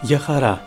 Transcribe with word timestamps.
Γεια 0.00 0.18
χαρά! 0.18 0.62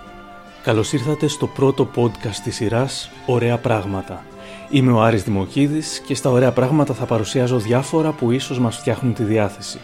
Καλώς 0.64 0.94
ήρθατε 0.94 1.28
στο 1.28 1.48
πρώτο 1.48 1.90
podcast 1.96 2.36
της 2.44 2.56
σειράς 2.56 3.12
«Ωραία 3.26 3.58
πράγματα». 3.58 4.24
Είμαι 4.70 4.92
ο 4.92 5.02
Άρης 5.02 5.24
Δημοκίδης 5.24 6.00
και 6.06 6.16
στα 6.16 6.30
«Ωραία 6.30 6.52
πράγματα» 6.52 6.94
θα 6.94 7.06
παρουσιάζω 7.06 7.60
διάφορα 7.60 8.12
που 8.12 8.32
ίσως 8.32 8.60
μας 8.60 8.78
φτιάχνουν 8.78 9.14
τη 9.14 9.24
διάθεση. 9.24 9.80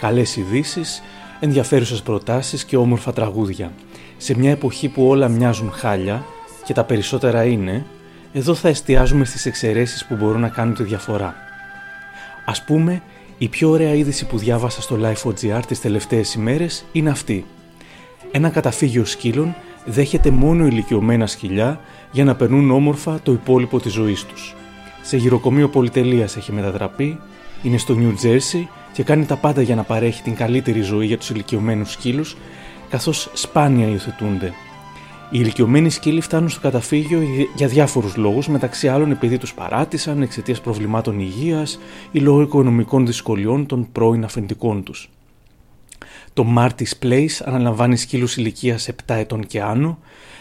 Καλές 0.00 0.36
ειδήσεις, 0.36 1.02
ενδιαφέρουσες 1.40 2.02
προτάσεις 2.02 2.64
και 2.64 2.76
όμορφα 2.76 3.12
τραγούδια. 3.12 3.72
Σε 4.16 4.38
μια 4.38 4.50
εποχή 4.50 4.88
που 4.88 5.08
όλα 5.08 5.28
μοιάζουν 5.28 5.72
χάλια 5.72 6.24
και 6.64 6.72
τα 6.72 6.84
περισσότερα 6.84 7.44
είναι, 7.44 7.86
εδώ 8.32 8.54
θα 8.54 8.68
εστιάζουμε 8.68 9.24
στις 9.24 9.46
εξαιρέσεις 9.46 10.06
που 10.06 10.14
μπορούν 10.14 10.40
να 10.40 10.48
κάνουν 10.48 10.74
τη 10.74 10.82
διαφορά. 10.82 11.34
Ας 12.44 12.64
πούμε, 12.64 13.02
η 13.38 13.48
πιο 13.48 13.70
ωραία 13.70 13.94
είδηση 13.94 14.26
που 14.26 14.38
διάβασα 14.38 14.82
στο 14.82 14.98
Life.gr 15.02 15.60
τις 15.66 15.80
τελευταίες 15.80 16.34
ημέρες 16.34 16.84
είναι 16.92 17.10
αυτή. 17.10 17.46
Ένα 18.32 18.48
καταφύγιο 18.48 19.04
σκύλων 19.04 19.54
δέχεται 19.84 20.30
μόνο 20.30 20.66
ηλικιωμένα 20.66 21.26
σκυλιά 21.26 21.80
για 22.12 22.24
να 22.24 22.34
περνούν 22.34 22.70
όμορφα 22.70 23.20
το 23.22 23.32
υπόλοιπο 23.32 23.80
της 23.80 23.92
ζωής 23.92 24.24
τους. 24.24 24.54
Σε 25.02 25.16
γυροκομείο 25.16 25.68
πολυτελείας 25.68 26.36
έχει 26.36 26.52
μετατραπεί, 26.52 27.18
είναι 27.62 27.78
στο 27.78 27.96
New 27.98 28.26
Jersey 28.26 28.66
και 28.92 29.02
κάνει 29.02 29.24
τα 29.24 29.36
πάντα 29.36 29.62
για 29.62 29.74
να 29.74 29.82
παρέχει 29.82 30.22
την 30.22 30.34
καλύτερη 30.34 30.80
ζωή 30.80 31.06
για 31.06 31.18
τους 31.18 31.30
ηλικιωμένους 31.30 31.92
σκύλους, 31.92 32.36
καθώς 32.90 33.30
σπάνια 33.32 33.86
υιοθετούνται. 33.86 34.52
Οι 35.30 35.38
ηλικιωμένοι 35.40 35.90
σκύλοι 35.90 36.20
φτάνουν 36.20 36.48
στο 36.48 36.60
καταφύγιο 36.60 37.20
για 37.56 37.68
διάφορους 37.68 38.16
λόγους, 38.16 38.48
μεταξύ 38.48 38.88
άλλων 38.88 39.10
επειδή 39.10 39.38
τους 39.38 39.54
παράτησαν 39.54 40.22
εξαιτίας 40.22 40.60
προβλημάτων 40.60 41.20
υγείας 41.20 41.78
ή 42.10 42.18
λόγω 42.18 42.40
οικονομικών 42.40 43.06
δυσκολιών 43.06 43.66
των 43.66 43.88
πρώην 43.92 44.24
αφεντικών 44.24 44.82
τους. 44.82 45.08
Το 46.38 46.46
Marty's 46.56 47.04
Place 47.04 47.42
αναλαμβάνει 47.44 47.96
σκύλους 47.96 48.36
ηλικίας 48.36 48.88
7 49.06 49.14
ετών 49.14 49.46
και 49.46 49.62
άνω, 49.62 49.98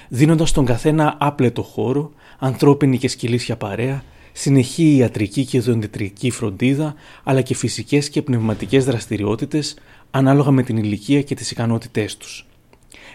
δίνοντας 0.07 0.49
στον 0.49 0.65
καθένα 0.65 1.17
άπλετο 1.19 1.61
χώρο, 1.61 2.11
ανθρώπινη 2.39 2.97
και 2.97 3.07
σκυλίσια 3.07 3.57
παρέα, 3.57 4.03
συνεχή 4.31 4.95
ιατρική 4.95 5.45
και 5.45 5.59
δοντιτρική 5.59 6.29
φροντίδα, 6.29 6.95
αλλά 7.23 7.41
και 7.41 7.55
φυσικές 7.55 8.09
και 8.09 8.21
πνευματικές 8.21 8.85
δραστηριότητες 8.85 9.77
ανάλογα 10.11 10.51
με 10.51 10.63
την 10.63 10.77
ηλικία 10.77 11.21
και 11.21 11.35
τις 11.35 11.51
ικανότητές 11.51 12.17
τους. 12.17 12.45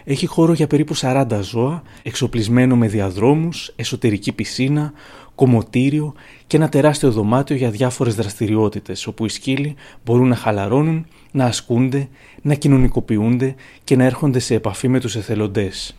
Έχει 0.03 0.25
χώρο 0.25 0.53
για 0.53 0.67
περίπου 0.67 0.95
40 0.95 1.39
ζώα, 1.41 1.83
εξοπλισμένο 2.03 2.75
με 2.75 2.87
διαδρόμους, 2.87 3.73
εσωτερική 3.75 4.31
πισίνα, 4.31 4.93
κομμωτήριο 5.35 6.13
και 6.47 6.57
ένα 6.57 6.69
τεράστιο 6.69 7.11
δωμάτιο 7.11 7.55
για 7.55 7.69
διάφορες 7.69 8.15
δραστηριότητες, 8.15 9.07
όπου 9.07 9.25
οι 9.25 9.29
σκύλοι 9.29 9.75
μπορούν 10.05 10.27
να 10.27 10.35
χαλαρώνουν, 10.35 11.05
να 11.31 11.45
ασκούνται, 11.45 12.09
να 12.41 12.53
κοινωνικοποιούνται 12.53 13.55
και 13.83 13.95
να 13.95 14.03
έρχονται 14.03 14.39
σε 14.39 14.53
επαφή 14.53 14.87
με 14.87 14.99
τους 14.99 15.15
εθελοντές. 15.15 15.95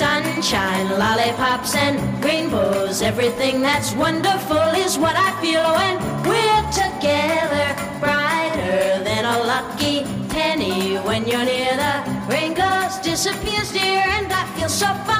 Sunshine, 0.00 0.88
lollipops 1.02 1.74
and 1.74 1.96
rainbows 2.22 3.00
Everything 3.00 3.62
that's 3.62 3.94
wonderful 3.94 4.68
is 4.84 4.98
what 4.98 5.16
I 5.16 5.30
feel 5.40 5.64
when 5.80 5.94
we're 6.28 6.66
together 6.84 7.68
Brighter 7.98 9.02
than 9.08 9.24
a 9.24 9.38
lucky 9.52 10.04
penny 10.28 10.96
When 11.08 11.26
you're 11.26 11.48
near 11.52 11.74
the 11.84 11.94
rain 12.28 12.52
goes, 12.52 12.98
disappears 12.98 13.72
dear 13.72 14.04
And 14.16 14.30
I 14.30 14.44
feel 14.54 14.68
so 14.68 14.86
fine 15.06 15.17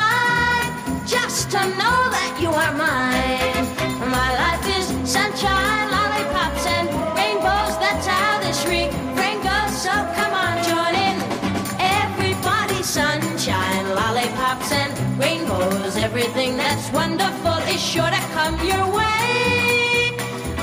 sure 17.89 18.11
to 18.11 18.23
come 18.37 18.55
your 18.69 18.87
way 18.99 20.13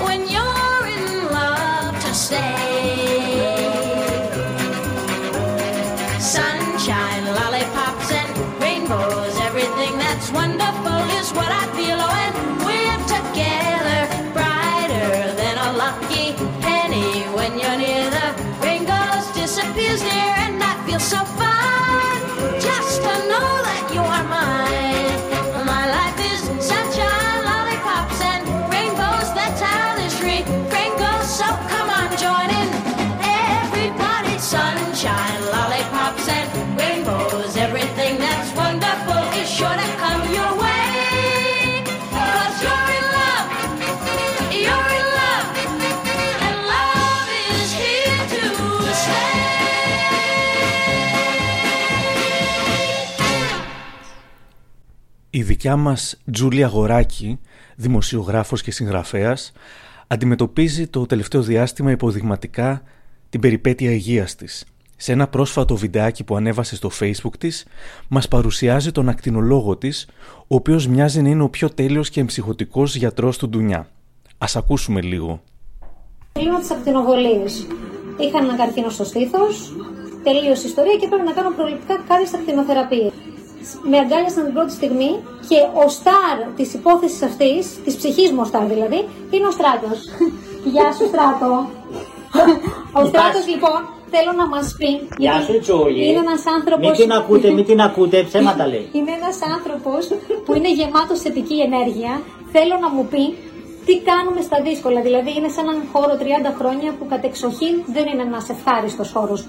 When 0.06 0.30
you're 0.34 0.86
in 0.98 1.06
love 1.34 1.96
to 2.06 2.14
stay. 2.14 3.50
Sunshine, 6.20 7.26
lollipops 7.38 8.12
and 8.12 8.32
rainbows 8.62 9.34
Everything 9.50 9.98
that's 9.98 10.30
wonderful 10.32 11.02
is 11.20 11.28
what 11.38 11.50
I 11.62 11.66
feel. 11.78 11.98
Oh, 12.06 12.14
when 12.16 12.34
we're 12.68 13.04
together 13.16 14.02
Brighter 14.38 15.34
than 15.42 15.56
a 15.68 15.70
lucky 15.84 16.28
penny 16.62 17.24
When 17.38 17.58
you're 17.58 17.80
near. 17.84 18.06
The 18.18 18.28
rain 18.62 18.84
goes, 18.86 19.26
disappears 19.34 20.02
near 20.04 20.34
And 20.46 20.62
I 20.62 20.74
feel 20.86 21.00
so 21.00 21.26
fine 21.40 21.55
δικιά 55.46 55.76
μας 55.76 56.22
Τζούλια 56.32 56.68
Γοράκη, 56.68 57.40
δημοσιογράφος 57.76 58.62
και 58.62 58.72
συγγραφέας, 58.72 59.52
αντιμετωπίζει 60.08 60.88
το 60.88 61.06
τελευταίο 61.06 61.42
διάστημα 61.42 61.92
υποδειγματικά 61.92 62.82
την 63.30 63.40
περιπέτεια 63.40 63.92
υγείας 63.92 64.36
της. 64.36 64.66
Σε 64.98 65.12
ένα 65.12 65.28
πρόσφατο 65.28 65.76
βιντεάκι 65.76 66.24
που 66.24 66.36
ανέβασε 66.36 66.76
στο 66.76 66.90
facebook 67.00 67.36
της, 67.38 67.66
μας 68.08 68.28
παρουσιάζει 68.28 68.92
τον 68.92 69.10
ακτινολόγο 69.10 69.78
της, 69.78 70.08
ο 70.38 70.56
οποίος 70.56 70.88
μοιάζει 70.88 71.22
να 71.22 71.30
είναι 71.30 71.44
ο 71.44 71.50
πιο 71.50 71.70
τέλειος 71.70 72.10
και 72.10 72.20
εμψυχωτικός 72.20 72.96
γιατρός 72.96 73.38
του 73.38 73.50
Ντουνιά. 73.50 73.88
Ας 74.38 74.56
ακούσουμε 74.56 75.02
λίγο. 75.02 75.42
Κλείνω 76.32 76.60
τις 76.60 76.72
ακτινοβολίες. 76.72 77.68
Είχα 78.20 78.38
ένα 78.38 78.56
καρκίνο 78.56 78.90
στο 78.90 79.04
στήθος, 79.04 79.76
τελείωσε 80.24 80.66
η 80.66 80.70
ιστορία 80.70 80.96
και 80.96 81.08
πρέπει 81.08 81.24
να 81.26 81.34
κάνω 81.34 81.56
προληπτικά 81.56 82.04
κάτι 82.08 82.28
στα 82.28 82.38
ακτινοθεραπεία. 82.38 83.12
Με 83.92 83.98
αγκάλιασαν 84.04 84.44
την 84.48 84.54
πρώτη 84.58 84.72
στιγμή 84.80 85.12
και 85.50 85.60
ο 85.84 85.86
στάρ 85.98 86.38
της 86.58 86.70
υπόθεσης 86.74 87.22
αυτής, 87.30 87.64
της 87.86 87.96
ψυχής 88.00 88.30
μου 88.32 88.42
ο 88.44 88.48
στάρ 88.52 88.66
δηλαδή, 88.74 89.00
είναι 89.34 89.48
ο 89.52 89.54
στράτος. 89.58 90.00
Γεια 90.74 90.88
σου, 90.96 91.06
στράτο. 91.12 91.50
ο 93.00 93.02
στράτος 93.10 93.44
λοιπόν 93.54 93.80
θέλω 94.14 94.32
να 94.42 94.48
μας 94.54 94.68
πει. 94.80 94.92
Γεια 95.24 95.36
σου, 95.46 95.54
Τζούλη. 95.64 96.02
Είναι 96.08 96.22
ένας 96.28 96.44
άνθρωπο. 96.58 96.84
Μην 96.88 96.98
την 97.02 97.12
ακούτε, 97.20 97.48
μην 97.58 97.66
την 97.70 97.80
ακούτε, 97.88 98.18
ψέματα 98.30 98.64
λέει. 98.72 98.86
Είναι 98.98 99.12
ένας 99.20 99.38
άνθρωπος 99.56 100.02
που 100.46 100.52
είναι 100.58 100.72
γεμάτος 100.80 101.20
θετική 101.26 101.58
ενέργεια. 101.68 102.14
Θέλω 102.54 102.76
να 102.84 102.90
μου 102.96 103.04
πει 103.12 103.24
τι 103.88 103.96
κάνουμε 104.10 104.42
στα 104.48 104.58
δύσκολα. 104.68 105.00
Δηλαδή, 105.08 105.32
είναι 105.38 105.50
σε 105.56 105.60
έναν 105.66 105.78
χώρο 105.92 106.14
30 106.22 106.24
χρόνια 106.60 106.90
που 106.98 107.06
κατεξοχήν 107.14 107.76
δεν 107.96 108.06
είναι 108.12 108.24
ένας 108.30 108.46
ευχάριστος 108.56 109.10
χώρος. 109.16 109.40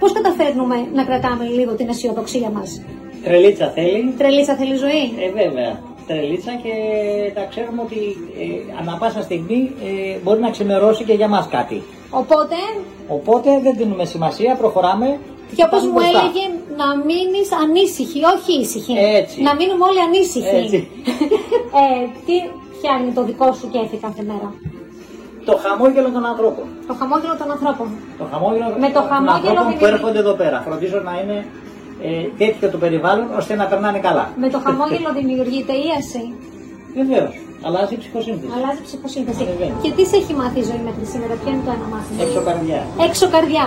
Πώς 0.00 0.12
καταφέρνουμε 0.18 0.76
να 0.98 1.02
κρατάμε 1.08 1.44
λίγο 1.58 1.72
την 1.78 1.88
αισιοδοξία 1.88 2.50
μας; 2.56 2.70
Τρελίτσα 3.24 3.70
θέλει. 3.74 4.14
Τρελίτσα 4.18 4.54
θέλει 4.56 4.76
ζωή. 4.76 5.02
Ε, 5.24 5.44
βέβαια. 5.44 5.72
Τρελίτσα 6.06 6.52
και 6.62 6.72
τα 7.34 7.44
ξέρουμε 7.50 7.80
ότι 7.82 8.00
ε, 8.42 8.46
ανά 8.80 8.96
πάσα 9.00 9.22
στιγμή 9.22 9.60
ε, 9.88 10.16
μπορεί 10.22 10.40
να 10.40 10.50
ξημερώσει 10.50 11.04
και 11.04 11.12
για 11.12 11.28
μας 11.28 11.46
κάτι. 11.56 11.82
Οπότε, 12.10 12.56
Οπότε 13.08 13.50
δεν 13.62 13.74
δίνουμε 13.76 14.04
σημασία, 14.04 14.54
προχωράμε. 14.62 15.08
και 15.56 15.64
όπως 15.68 15.78
πάμε 15.80 15.90
μου 15.92 15.98
μπροστά. 15.98 16.18
έλεγε, 16.18 16.44
να 16.80 16.86
μείνεις 17.08 17.48
ανήσυχη, 17.62 18.18
όχι 18.34 18.52
ήσυχη. 18.64 18.92
Έτσι. 19.20 19.36
Να 19.46 19.52
μείνουμε 19.58 19.84
όλοι 19.88 20.00
ανήσυχοι. 20.08 20.56
Έτσι. 20.62 20.78
ε, 21.80 21.86
τι 22.26 22.34
φτιάχνει 22.76 23.10
το 23.18 23.22
δικό 23.28 23.48
σου 23.58 23.66
κέφι 23.74 23.96
κάθε 24.06 24.22
μέρα; 24.30 24.48
Το 25.48 25.54
χαμόγελο 25.62 26.08
των 26.16 26.24
ανθρώπων. 26.32 26.66
Το 26.90 26.94
χαμόγελο 27.00 27.34
των 27.40 27.48
ανθρώπων. 27.54 27.86
Το 28.20 28.24
χαμόγελο 28.32 28.66
Με 28.84 28.88
το 28.94 28.98
των 28.98 29.04
χαμόγελο 29.10 29.34
ανθρώπων 29.34 29.64
που 29.64 29.70
δημιουργεί- 29.70 29.92
έρχονται 29.94 30.20
εδώ 30.24 30.34
πέρα. 30.42 30.56
Φροντίζω 30.66 30.98
να 31.08 31.12
είναι 31.20 31.36
ε, 32.06 32.44
τέτοιο 32.44 32.70
το 32.70 32.78
περιβάλλον 32.78 33.26
ώστε 33.38 33.54
να 33.54 33.64
περνάνε 33.64 33.98
καλά. 33.98 34.24
Με 34.42 34.48
το 34.48 34.58
χαμόγελο 34.64 35.10
δημιουργείται 35.18 35.72
ίαση. 35.86 36.24
Βεβαίως. 36.94 37.34
Αλλάζει 37.66 37.94
η 37.94 37.98
ψυχοσύνθεση. 38.02 38.52
Αλλάζει 38.56 38.80
η 38.84 38.86
ψυχοσύνθεση. 38.88 39.42
Βεβαίως. 39.52 39.76
Και 39.82 39.90
τι 39.96 40.06
σε 40.06 40.16
έχει 40.16 40.34
μάθει 40.40 40.58
η 40.58 40.66
ζωή 40.70 40.80
μέχρι 40.88 41.04
σήμερα, 41.12 41.34
ποιο 41.40 41.50
είναι 41.52 41.64
το 41.66 41.72
ένα 41.76 41.86
μάθημα; 41.94 42.22
Έξω 42.24 42.40
καρδιά. 42.48 42.80
Έξω 43.08 43.26
καρδιά. 43.34 43.64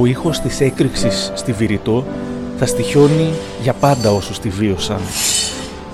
Ο 0.00 0.06
ήχος 0.06 0.40
της 0.40 0.60
έκρηξης 0.60 1.32
στη 1.34 1.52
Βηρητό 1.52 2.04
θα 2.58 2.66
στοιχιώνει 2.66 3.28
για 3.62 3.72
πάντα 3.72 4.12
όσους 4.12 4.38
τη 4.38 4.48
βίωσαν. 4.48 5.00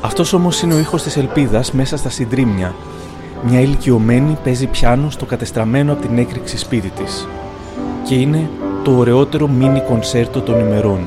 Αυτός 0.00 0.32
όμως 0.32 0.62
είναι 0.62 0.74
ο 0.74 0.78
ήχος 0.78 1.02
της 1.02 1.16
ελπίδας 1.16 1.72
μέσα 1.72 1.96
στα 1.96 2.08
συντρίμμια. 2.08 2.74
μια 3.42 3.60
ηλικιωμένη 3.60 4.36
παίζει 4.44 4.66
πιάνο 4.66 5.10
στο 5.10 5.24
κατεστραμμένο 5.24 5.92
από 5.92 6.06
την 6.06 6.18
έκρηξη 6.18 6.58
σπίτι 6.58 6.88
της. 6.88 7.26
Και 8.08 8.14
είναι 8.14 8.50
το 8.84 8.96
ωραιότερο 8.96 9.48
μίνι 9.48 9.80
κονσέρτο 9.80 10.40
των 10.40 10.60
ημερών. 10.60 11.00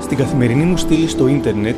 Στην 0.00 0.16
καθημερινή 0.16 0.64
μου 0.64 0.76
στήλη 0.76 1.08
στο 1.08 1.26
ίντερνετ, 1.28 1.76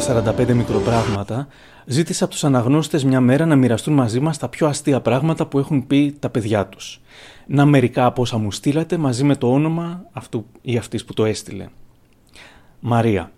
στα 0.00 0.34
45 0.38 0.54
μικροπράγματα, 0.54 1.48
ζήτησα 1.86 2.24
από 2.24 2.32
τους 2.32 2.44
αναγνώστες 2.44 3.04
μια 3.04 3.20
μέρα 3.20 3.46
να 3.46 3.56
μοιραστούν 3.56 3.94
μαζί 3.94 4.20
μας 4.20 4.38
τα 4.38 4.48
πιο 4.48 4.66
αστεία 4.66 5.00
πράγματα 5.00 5.46
που 5.46 5.58
έχουν 5.58 5.86
πει 5.86 6.16
τα 6.18 6.30
παιδιά 6.30 6.66
τους. 6.66 7.00
Να 7.46 7.64
μερικά 7.64 8.04
από 8.04 8.22
όσα 8.22 8.38
μου 8.38 8.52
στείλατε 8.52 8.96
μαζί 8.96 9.24
με 9.24 9.36
το 9.36 9.52
όνομα 9.52 10.04
αυτού 10.12 10.46
ή 10.62 10.76
αυτής 10.76 11.04
που 11.04 11.14
το 11.14 11.24
έστειλε. 11.24 11.68
Μαρία. 12.80 13.32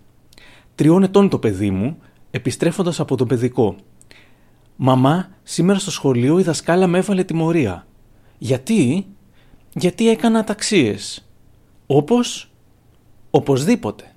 Τριών 0.75 1.03
ετών 1.03 1.29
το 1.29 1.37
παιδί 1.39 1.71
μου, 1.71 1.97
επιστρέφοντας 2.31 2.99
από 2.99 3.15
το 3.15 3.25
παιδικό. 3.25 3.75
Μαμά, 4.75 5.29
σήμερα 5.43 5.79
στο 5.79 5.91
σχολείο 5.91 6.39
η 6.39 6.43
δασκάλα 6.43 6.87
με 6.87 6.97
έβαλε 6.97 7.23
τιμωρία. 7.23 7.87
Γιατί; 8.37 9.05
Γιατί 9.73 10.09
έκανα 10.09 10.43
ταξίες. 10.43 11.25
Όπως; 11.85 12.51
Οπωσδήποτε. 13.33 14.11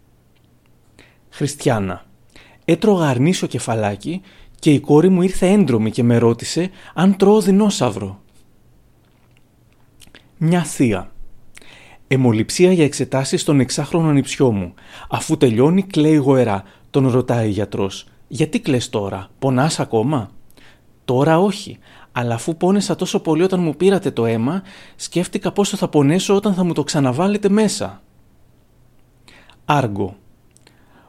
Χριστιανά. 1.31 2.04
Έτρωγα 2.65 3.09
αρνίσιο 3.09 3.47
κεφαλάκι 3.47 4.21
και 4.59 4.73
η 4.73 4.81
κόρη 4.81 5.09
μου 5.09 5.23
ήρθε 5.23 5.49
έντρομη 5.49 5.91
και 5.91 6.03
με 6.03 6.19
ρώτησε 6.19 6.71
αν 6.95 7.17
τρώω 7.17 7.41
δεινόσαυρο. 7.41 8.23
Μια 10.39 10.65
θεία. 10.65 11.13
Εμολυψία 12.09 12.73
για 12.73 12.85
εξετάσεις 12.85 13.41
στον 13.41 13.61
εξάχρονο 13.61 14.09
ανιψιό 14.09 14.53
μου. 14.53 14.75
Αφού 15.09 15.37
τελειώνει 15.37 15.83
κλαίει 15.83 16.17
γοερά. 16.17 16.63
Τον 16.91 17.09
ρωτάει 17.09 17.49
η 17.49 17.51
γιατρός. 17.51 18.07
Γιατί 18.29 18.61
κλαις 18.61 18.89
τώρα, 18.89 19.29
πονάς 19.39 19.81
ακόμα; 19.81 20.31
Τώρα 21.05 21.39
όχι, 21.39 21.79
αλλά 22.13 22.35
αφού 22.35 22.57
πόνεσα 22.57 22.97
τόσο 22.97 23.21
πολύ 23.21 23.43
όταν 23.43 23.61
μου 23.61 23.77
πήρατε 23.77 24.11
το 24.11 24.27
αίμα, 24.27 24.63
σκέφτηκα 24.97 25.53
πόσο 25.53 25.77
θα 25.77 25.89
πονέσω 25.89 26.35
όταν 26.35 26.55
θα 26.55 26.65
μου 26.65 26.73
το 26.73 26.85
ξαναβάλετε 26.85 27.49
μέσα. 27.49 28.03
Άργο. 29.65 30.17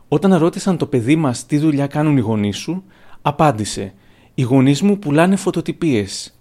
Όταν 0.07 0.36
ρώτησαν 0.36 0.78
το 0.78 0.86
παιδί 0.86 1.16
μας 1.16 1.46
τι 1.46 1.57
δουλειά 1.57 1.88
κάνουν 1.88 2.18
οι 2.18 2.19
γονείς 2.19 2.57
σου, 2.57 2.84
απάντησε 3.22 3.94
«Οι 4.34 4.42
γονείς 4.42 4.81
μου 4.81 5.00
πουλάνε 5.00 5.36
φωτοτυπίες». 5.36 6.40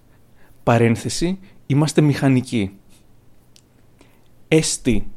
Παρένθεση 0.63 1.39
«Είμαστε 1.67 2.01
μηχανικοί». 2.01 2.79
Εστί. 4.49 5.13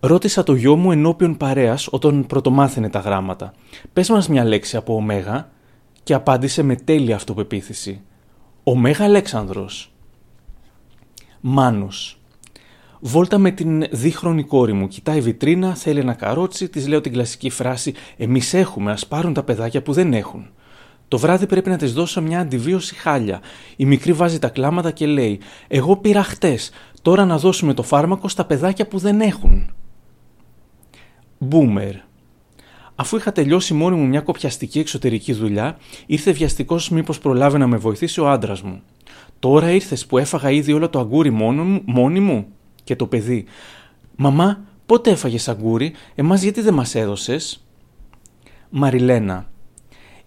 Ρώτησα 0.00 0.42
το 0.42 0.54
γιο 0.54 0.76
μου 0.76 0.92
ενώπιον 0.92 1.36
παρέας 1.36 1.88
όταν 1.90 2.26
πρωτομάθαινε 2.26 2.88
τα 2.88 2.98
γράμματα. 2.98 3.52
Πες 3.92 4.08
μας 4.08 4.28
μια 4.28 4.44
λέξη 4.44 4.76
από 4.76 4.94
ωμέγα 4.94 5.50
και 6.02 6.14
απάντησε 6.14 6.62
με 6.62 6.76
τέλεια 6.76 7.14
αυτοπεποίθηση. 7.14 8.00
Ωμέγα 8.62 9.04
Αλέξανδρος. 9.04 9.92
Μάνος. 11.40 12.21
Βόλτα 13.04 13.38
με 13.38 13.50
την 13.50 13.84
δίχρονη 13.90 14.42
κόρη 14.42 14.72
μου. 14.72 14.88
Κοιτάει 14.88 15.20
βιτρίνα, 15.20 15.74
θέλει 15.74 15.98
ένα 15.98 16.14
καρότσι, 16.14 16.68
της 16.68 16.88
λέω 16.88 17.00
την 17.00 17.12
κλασική 17.12 17.50
φράση 17.50 17.94
Εμείς 18.16 18.54
έχουμε, 18.54 18.90
ας 18.92 19.06
πάρουν 19.06 19.32
τα 19.32 19.42
παιδάκια 19.42 19.82
που 19.82 19.92
δεν 19.92 20.12
έχουν. 20.12 20.50
Το 21.08 21.18
βράδυ 21.18 21.46
πρέπει 21.46 21.68
να 21.68 21.76
της 21.76 21.92
δώσω 21.92 22.22
μια 22.22 22.40
αντιβίωση 22.40 22.94
χάλια. 22.94 23.40
Η 23.76 23.84
μικρή 23.84 24.12
βάζει 24.12 24.38
τα 24.38 24.48
κλάματα 24.48 24.90
και 24.90 25.06
λέει: 25.06 25.40
Εγώ 25.68 25.96
πήρα 25.96 26.22
χτες. 26.22 26.70
Τώρα 27.02 27.24
να 27.24 27.38
δώσουμε 27.38 27.74
το 27.74 27.82
φάρμακο 27.82 28.28
στα 28.28 28.44
παιδάκια 28.44 28.86
που 28.86 28.98
δεν 28.98 29.20
έχουν. 29.20 29.70
Μπούμερ. 31.38 31.94
Αφού 32.94 33.16
είχα 33.16 33.32
τελειώσει 33.32 33.74
μόνη 33.74 33.96
μου 33.96 34.06
μια 34.06 34.20
κοπιαστική 34.20 34.78
εξωτερική 34.78 35.32
δουλειά, 35.32 35.76
ήρθε 36.06 36.32
βιαστικός 36.32 36.90
μήπως 36.90 37.18
προλάβει 37.18 37.58
να 37.58 37.66
με 37.66 37.76
βοηθήσει 37.76 38.20
ο 38.20 38.30
άντρας 38.30 38.62
μου. 38.62 38.82
Τώρα 39.38 39.70
ήρθες 39.70 40.06
που 40.06 40.18
έφαγα 40.18 40.50
ήδη 40.50 40.72
όλο 40.72 40.88
το 40.88 40.98
αγκούρι 40.98 41.30
μόνη 41.84 42.20
μου; 42.20 42.46
Και 42.84 42.96
το 42.96 43.06
παιδί. 43.06 43.44
«Μαμά, 44.16 44.60
πότε 44.86 45.10
έφαγες 45.10 45.48
αγκούρι, 45.48 45.92
εμάς 46.14 46.42
γιατί 46.42 46.60
δεν 46.60 46.74
μας 46.74 46.94
έδωσες» 46.94 47.64
Μαριλένα 48.70 49.50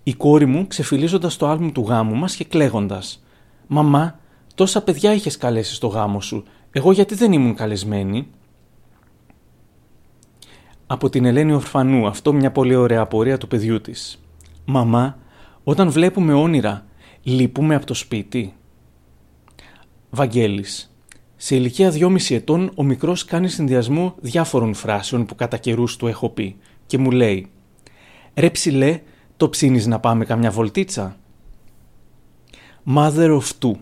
Η 0.04 0.14
κόρη 0.14 0.46
μου 0.46 0.68
ξεφυλίζοντας 0.68 1.38
το 1.38 1.48
άλμου 1.48 1.72
του 1.72 1.82
γάμου 1.82 2.16
μας 2.16 2.36
και 2.36 2.44
κλαίγοντας 2.44 3.24
«Μαμά, 3.68 4.20
τόσα 4.56 4.84
παιδιά 4.84 5.14
είχες 5.14 5.38
καλέσει 5.38 5.74
στο 5.74 5.88
γάμο 5.88 6.22
σου, 6.22 6.44
εγώ 6.72 6.92
γιατί 6.92 7.16
δεν 7.16 7.32
ήμουν 7.32 7.56
καλεσμένη» 7.56 8.28
Από 10.88 11.10
την 11.10 11.26
Ελένη 11.26 11.54
Ορφανού, 11.54 12.08
αυτό 12.08 12.34
μια 12.34 12.52
πολύ 12.52 12.76
ωραία 12.76 13.02
απορία 13.02 13.38
του 13.38 13.48
παιδιού 13.48 13.82
της. 13.82 14.20
«Μαμά, 14.66 15.18
όταν 15.64 15.90
βλέπουμε 15.90 16.34
όνειρα, 16.34 16.86
λείπουμε 17.24 17.76
από 17.76 17.86
το 17.86 17.94
σπίτι» 17.94 18.54
Βαγγέλης 20.10 20.95
σε 21.36 21.56
ηλικία 21.56 21.92
2,5 21.94 22.36
ετών, 22.36 22.72
ο 22.76 22.84
μικρός 22.84 23.26
κάνει 23.26 23.48
συνδυασμό 23.48 24.16
διάφορων 24.20 24.74
φράσεων 24.74 25.26
που 25.26 25.36
κατά 25.36 25.58
καιρούς 25.58 25.96
του 25.96 26.08
έχω 26.08 26.30
πει 26.30 26.56
και 26.86 26.98
μου 26.98 27.12
λέει: 27.12 27.48
Ρε 28.34 28.50
ψηλέ, 28.50 29.02
το 29.38 29.50
ψήνεις 29.50 29.86
να 29.88 30.00
πάμε 30.00 30.26
καμιά 30.26 30.52
βολτίτσα; 30.52 31.18
Mother 32.96 33.40
of 33.40 33.50
two. 33.60 33.76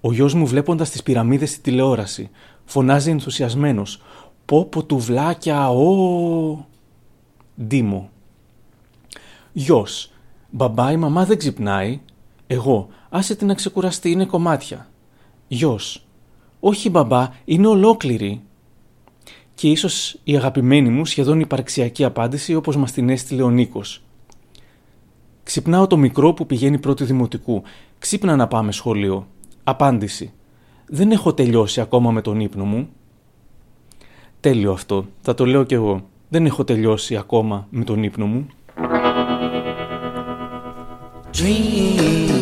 Ο 0.00 0.12
γιος 0.12 0.34
μου 0.34 0.46
βλέποντας 0.46 0.90
τις 0.90 1.02
πυραμίδες 1.02 1.50
στη 1.50 1.60
τηλεόραση 1.60 2.30
φωνάζει 2.64 3.10
ενθουσιασμένος 3.10 4.02
«Πω 4.44 4.64
πω 4.64 4.84
τουβλάκια, 4.84 5.70
ο...» 5.70 6.66
Ντίμο. 7.62 8.10
Γιος. 9.52 10.12
Μπαμπά 10.50 10.92
η 10.92 10.96
μαμά 10.96 11.24
δεν 11.24 11.38
ξυπνάει. 11.38 12.00
Εγώ. 12.46 12.88
Άσε 13.08 13.34
την 13.34 13.46
να 13.46 13.54
ξεκουραστεί, 13.54 14.10
είναι 14.10 14.24
κομμάτια. 14.24 14.88
Γιος. 15.48 16.07
«Όχι 16.60 16.90
μπαμπά, 16.90 17.28
είναι 17.44 17.66
ολόκληρη». 17.66 18.42
Και 19.54 19.70
ίσως 19.70 20.20
η 20.24 20.36
αγαπημένη 20.36 20.88
μου 20.88 21.04
σχεδόν 21.04 21.40
υπαρξιακή 21.40 22.04
απάντηση 22.04 22.54
όπως 22.54 22.76
μας 22.76 22.92
την 22.92 23.08
έστειλε 23.08 23.42
ο 23.42 23.50
Νίκος. 23.50 24.02
Ξυπνάω 25.42 25.86
το 25.86 25.96
μικρό 25.96 26.32
που 26.32 26.46
πηγαίνει 26.46 26.78
πρώτη 26.78 27.04
δημοτικού. 27.04 27.62
Ξύπνα 27.98 28.36
να 28.36 28.46
πάμε 28.46 28.72
σχολείο. 28.72 29.26
Απάντηση. 29.64 30.32
Δεν 30.86 31.10
έχω 31.10 31.34
τελειώσει 31.34 31.80
ακόμα 31.80 32.10
με 32.10 32.20
τον 32.20 32.40
ύπνο 32.40 32.64
μου. 32.64 32.88
Τέλειο 34.40 34.72
αυτό. 34.72 35.06
Θα 35.20 35.34
το 35.34 35.46
λέω 35.46 35.64
κι 35.64 35.74
εγώ. 35.74 36.04
Δεν 36.28 36.46
έχω 36.46 36.64
τελειώσει 36.64 37.16
ακόμα 37.16 37.66
με 37.70 37.84
τον 37.84 38.02
ύπνο 38.02 38.26
μου. 38.26 38.48
And 41.40 42.37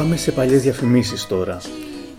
Πάμε 0.00 0.16
σε 0.16 0.32
παλιές 0.32 0.62
διαφημίσεις 0.62 1.26
τώρα. 1.26 1.60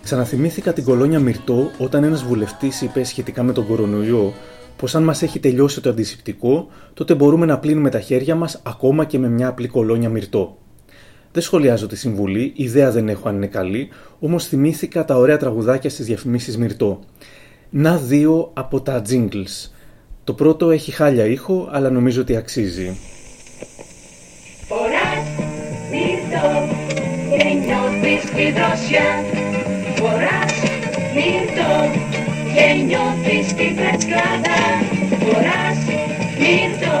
Ξαναθυμήθηκα 0.02 0.72
την 0.72 0.84
κολόνια 0.84 1.20
Μυρτό 1.20 1.70
όταν 1.78 2.04
ένας 2.04 2.22
βουλευτής 2.22 2.82
είπε 2.82 3.04
σχετικά 3.04 3.42
με 3.42 3.52
τον 3.52 3.66
κορονοϊό 3.66 4.32
πως 4.76 4.94
αν 4.94 5.02
μας 5.02 5.22
έχει 5.22 5.38
τελειώσει 5.38 5.80
το 5.80 5.90
αντισηπτικό, 5.90 6.68
τότε 6.94 7.14
μπορούμε 7.14 7.46
να 7.46 7.58
πλύνουμε 7.58 7.90
τα 7.90 8.00
χέρια 8.00 8.34
μας 8.34 8.60
ακόμα 8.62 9.04
και 9.04 9.18
με 9.18 9.28
μια 9.28 9.48
απλή 9.48 9.68
κολόνια 9.68 10.08
Μυρτό. 10.08 10.58
Δεν 11.32 11.42
σχολιάζω 11.42 11.86
τη 11.86 11.96
συμβουλή, 11.96 12.52
ιδέα 12.56 12.90
δεν 12.90 13.08
έχω 13.08 13.28
αν 13.28 13.36
είναι 13.36 13.46
καλή, 13.46 13.88
όμως 14.18 14.46
θυμήθηκα 14.46 15.04
τα 15.04 15.16
ωραία 15.16 15.36
τραγουδάκια 15.36 15.90
στις 15.90 16.06
διαφημίσεις 16.06 16.58
Μυρτό. 16.58 17.00
Να 17.70 17.96
δύο 17.96 18.50
από 18.52 18.80
τα 18.80 19.02
jingles. 19.08 19.70
Το 20.24 20.32
πρώτο 20.32 20.70
έχει 20.70 20.90
χάλια 20.90 21.24
ήχο, 21.24 21.68
αλλά 21.72 21.90
νομίζω 21.90 22.20
ότι 22.20 22.36
αξίζει. 22.36 22.96
Νιώθεις 28.12 28.30
τη 28.30 28.52
δροσιά 28.52 29.08
Φοράς 29.94 30.54
μυρτό 31.14 31.74
και 32.54 32.82
νιώθεις 32.84 33.54
τη 33.54 33.74
φρεσκάδα 33.76 34.60
Φοράς 35.20 35.78
μυρτό 36.40 36.98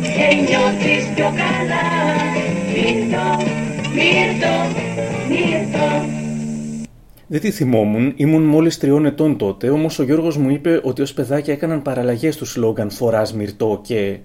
και 0.00 0.26
νιώθεις 0.34 1.04
πιο 1.14 1.24
καλά 1.24 1.86
Μυρτό, 2.72 3.28
μυρτό, 3.94 4.56
μυρτό 5.28 6.14
δεν 7.28 7.40
τη 7.40 7.50
θυμόμουν, 7.50 8.12
ήμουν 8.16 8.42
μόλις 8.42 8.78
τριών 8.78 9.06
ετών 9.06 9.36
τότε, 9.36 9.70
όμως 9.70 9.98
ο 9.98 10.02
Γιώργος 10.02 10.36
μου 10.36 10.50
είπε 10.50 10.80
ότι 10.82 11.02
ως 11.02 11.12
παιδάκια 11.12 11.52
έκαναν 11.52 11.82
παραλλαγές 11.82 12.36
του 12.36 12.44
σλόγγαν 12.44 12.90
Φοράς 12.90 13.34
μυρτό 13.34 13.80
και. 13.84 14.18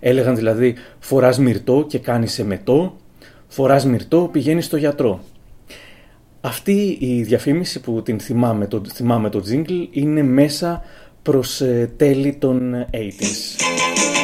Έλεγαν 0.00 0.36
δηλαδή 0.36 0.74
Φοράς 0.98 1.38
μυρτό 1.38 1.84
και 1.88 1.98
κάνεις 1.98 2.32
εμετό, 2.32 2.96
Φοράς 3.48 3.86
μυρτό 3.86 4.28
πηγαίνεις 4.32 4.64
στο 4.64 4.76
γιατρό. 4.76 5.20
Αυτή 6.40 6.96
η 7.00 7.22
διαφήμιση 7.22 7.80
που 7.80 8.02
την 8.02 8.20
θυμάμαι 8.20 8.66
το, 8.66 8.82
θυμάμαι 8.92 9.30
το 9.30 9.42
jingle 9.50 9.86
είναι 9.90 10.22
μέσα 10.22 10.82
προς 11.22 11.60
ε, 11.60 11.92
τέλη 11.96 12.34
των 12.34 12.86
80's. 12.92 14.17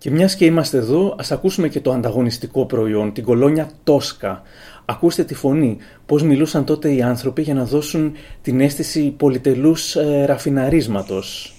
Και 0.00 0.10
μιας 0.10 0.34
και 0.34 0.44
είμαστε 0.44 0.76
εδώ, 0.76 1.14
ας 1.18 1.30
ακούσουμε 1.30 1.68
και 1.68 1.80
το 1.80 1.92
ανταγωνιστικό 1.92 2.66
προϊόν, 2.66 3.12
την 3.12 3.24
κολόνια 3.24 3.70
Τόσκα. 3.84 4.42
Ακούστε 4.84 5.24
τη 5.24 5.34
φωνή, 5.34 5.76
πώς 6.06 6.22
μιλούσαν 6.22 6.64
τότε 6.64 6.92
οι 6.92 7.02
άνθρωποι 7.02 7.42
για 7.42 7.54
να 7.54 7.64
δώσουν 7.64 8.12
την 8.42 8.60
αίσθηση 8.60 9.14
πολυτελούς 9.16 9.96
ε, 9.96 10.24
ραφιναρίσματος. 10.24 11.54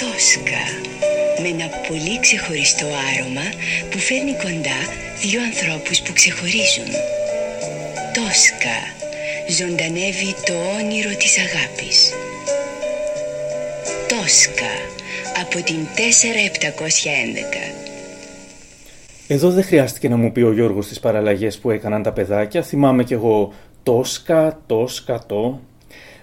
Τόσκα, 0.00 0.62
με 1.42 1.48
ένα 1.48 1.68
πολύ 1.88 2.20
ξεχωριστό 2.20 2.86
άρωμα 2.86 3.46
που 3.90 3.98
φέρνει 3.98 4.32
κοντά 4.32 4.80
δύο 5.22 5.40
ανθρώπους 5.50 6.00
που 6.02 6.12
ξεχωρίζουν. 6.12 6.90
Τόσκα, 8.16 8.76
ζωντανεύει 9.58 10.34
το 10.46 10.54
όνειρο 10.78 11.12
της 11.16 11.34
αγάπης. 11.46 11.98
Τόσκα, 14.08 14.72
από 15.40 15.64
την 15.64 15.76
4711. 15.76 15.78
Εδώ 19.28 19.50
δεν 19.50 19.64
χρειάστηκε 19.64 20.08
να 20.08 20.16
μου 20.16 20.32
πει 20.32 20.40
ο 20.40 20.52
Γιώργος 20.52 20.86
τις 20.86 21.00
παραλλαγές 21.00 21.58
που 21.58 21.70
έκαναν 21.70 22.02
τα 22.02 22.12
παιδάκια. 22.12 22.62
Θυμάμαι 22.62 23.04
κι 23.04 23.12
εγώ 23.12 23.52
τόσκα, 23.82 24.60
τόσκα, 24.66 25.26
το. 25.26 25.60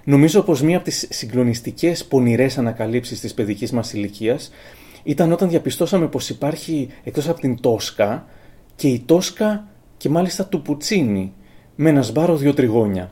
Νομίζω 0.03 0.41
πως 0.41 0.61
μία 0.61 0.75
από 0.75 0.85
τις 0.85 1.07
συγκλονιστικές 1.09 2.05
πονηρές 2.05 2.57
ανακαλύψεις 2.57 3.19
της 3.19 3.33
παιδικής 3.33 3.71
μας 3.71 3.93
ηλικίας 3.93 4.51
ήταν 5.03 5.31
όταν 5.31 5.49
διαπιστώσαμε 5.49 6.07
πως 6.07 6.29
υπάρχει 6.29 6.89
εκτός 7.03 7.29
από 7.29 7.39
την 7.39 7.59
τόσκα 7.59 8.25
και 8.75 8.87
η 8.87 9.03
τόσκα 9.05 9.67
και 9.97 10.09
μάλιστα 10.09 10.45
του 10.45 10.61
πουτσίνι 10.61 11.33
με 11.75 11.89
ένα 11.89 12.01
σμπάρο 12.01 12.35
δύο 12.35 12.53
τριγώνια. 12.53 13.11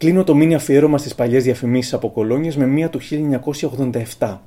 Κλείνω 0.00 0.24
το 0.24 0.34
μήνυμα 0.34 0.56
αφιέρωμα 0.56 0.98
στις 0.98 1.14
παλιές 1.14 1.44
διαφημίσεις 1.44 1.92
από 1.92 2.10
κολόνιες 2.10 2.56
με 2.56 2.66
μία 2.66 2.90
του 2.90 3.00
1987 4.18 4.38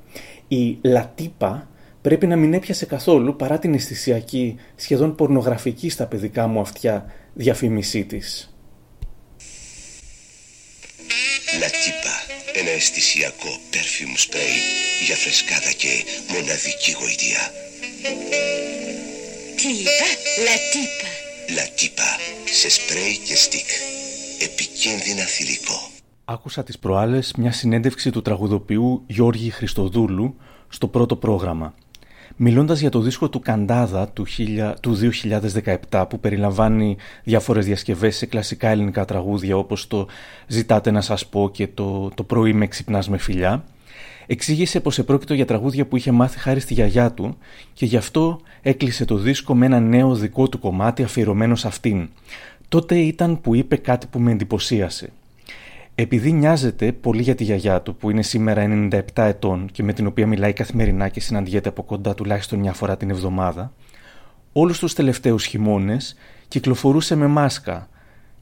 η 0.48 0.78
Λατίπα 0.82 1.68
πρέπει 2.00 2.26
να 2.26 2.36
μην 2.36 2.54
έπιασε 2.54 2.86
καθόλου 2.86 3.36
παρά 3.36 3.58
την 3.58 3.74
αισθησιακή, 3.74 4.56
σχεδόν 4.76 5.14
πορνογραφική 5.14 5.88
στα 5.88 6.06
παιδικά 6.06 6.46
μου 6.46 6.60
αυτιά 6.60 7.12
διαφήμισή 7.34 8.04
της. 8.04 8.54
Λατίπα, 11.60 12.14
ένα 12.60 12.70
αισθησιακό 12.70 13.50
perfume 13.72 14.18
spray 14.24 14.56
για 15.06 15.16
φρεσκάδα 15.16 15.72
και 15.72 16.04
μοναδική 16.32 16.92
γοητεία. 17.00 17.52
Τι 19.56 19.68
είπα, 19.68 20.08
Λατίπα. 20.44 21.08
Λατίπα, 21.54 22.18
σε 22.44 22.70
σπρέι 22.70 23.18
και 23.26 23.36
στικ. 23.36 23.68
Επικίνδυνα 24.40 25.24
θηλυκό. 25.24 25.93
Άκουσα 26.26 26.62
τις 26.62 26.78
προάλλες 26.78 27.34
μια 27.38 27.52
συνέντευξη 27.52 28.10
του 28.10 28.22
τραγουδοποιού 28.22 29.02
Γιώργη 29.06 29.50
Χριστοδούλου 29.50 30.34
στο 30.68 30.88
πρώτο 30.88 31.16
πρόγραμμα. 31.16 31.74
Μιλώντας 32.36 32.80
για 32.80 32.90
το 32.90 33.00
δίσκο 33.00 33.28
του 33.28 33.40
Καντάδα 33.40 34.08
του, 34.08 34.26
του 34.80 34.98
2017 35.90 36.04
που 36.08 36.20
περιλαμβάνει 36.20 36.96
διάφορες 37.24 37.66
διασκευές 37.66 38.16
σε 38.16 38.26
κλασικά 38.26 38.68
ελληνικά 38.68 39.04
τραγούδια 39.04 39.56
όπως 39.56 39.86
το 39.86 40.06
«Ζητάτε 40.46 40.90
να 40.90 41.00
σας 41.00 41.26
πω» 41.26 41.50
και 41.52 41.68
το, 41.68 42.10
το 42.14 42.22
«Πρωί 42.22 42.52
με 42.52 42.66
ξυπνάς 42.66 43.08
με 43.08 43.18
φιλιά», 43.18 43.64
εξήγησε 44.26 44.80
πως 44.80 44.98
επρόκειτο 44.98 45.34
για 45.34 45.46
τραγούδια 45.46 45.86
που 45.86 45.96
είχε 45.96 46.10
μάθει 46.10 46.38
χάρη 46.38 46.60
στη 46.60 46.74
γιαγιά 46.74 47.12
του 47.12 47.36
και 47.72 47.86
γι' 47.86 47.96
αυτό 47.96 48.40
έκλεισε 48.62 49.04
το 49.04 49.16
δίσκο 49.16 49.54
με 49.54 49.66
ένα 49.66 49.80
νέο 49.80 50.14
δικό 50.14 50.48
του 50.48 50.58
κομμάτι 50.58 51.02
αφιερωμένο 51.02 51.56
σε 51.56 51.66
αυτήν. 51.66 52.08
Τότε 52.68 52.98
ήταν 52.98 53.40
που 53.40 53.54
είπε 53.54 53.76
κάτι 53.76 54.06
που 54.06 54.18
με 54.18 54.30
εντυπωσίασε– 54.32 55.12
επειδή 55.94 56.32
νοιάζεται 56.32 56.92
πολύ 56.92 57.22
για 57.22 57.34
τη 57.34 57.44
γιαγιά 57.44 57.82
του, 57.82 57.96
που 57.96 58.10
είναι 58.10 58.22
σήμερα 58.22 58.88
97 58.90 59.00
ετών 59.14 59.68
και 59.72 59.82
με 59.82 59.92
την 59.92 60.06
οποία 60.06 60.26
μιλάει 60.26 60.52
καθημερινά 60.52 61.08
και 61.08 61.20
συναντιέται 61.20 61.68
από 61.68 61.82
κοντά 61.82 62.14
τουλάχιστον 62.14 62.58
μια 62.58 62.72
φορά 62.72 62.96
την 62.96 63.10
εβδομάδα, 63.10 63.72
όλους 64.52 64.78
τους 64.78 64.94
τελευταίους 64.94 65.44
χειμώνες 65.44 66.16
κυκλοφορούσε 66.48 67.14
με 67.14 67.26
μάσκα, 67.26 67.88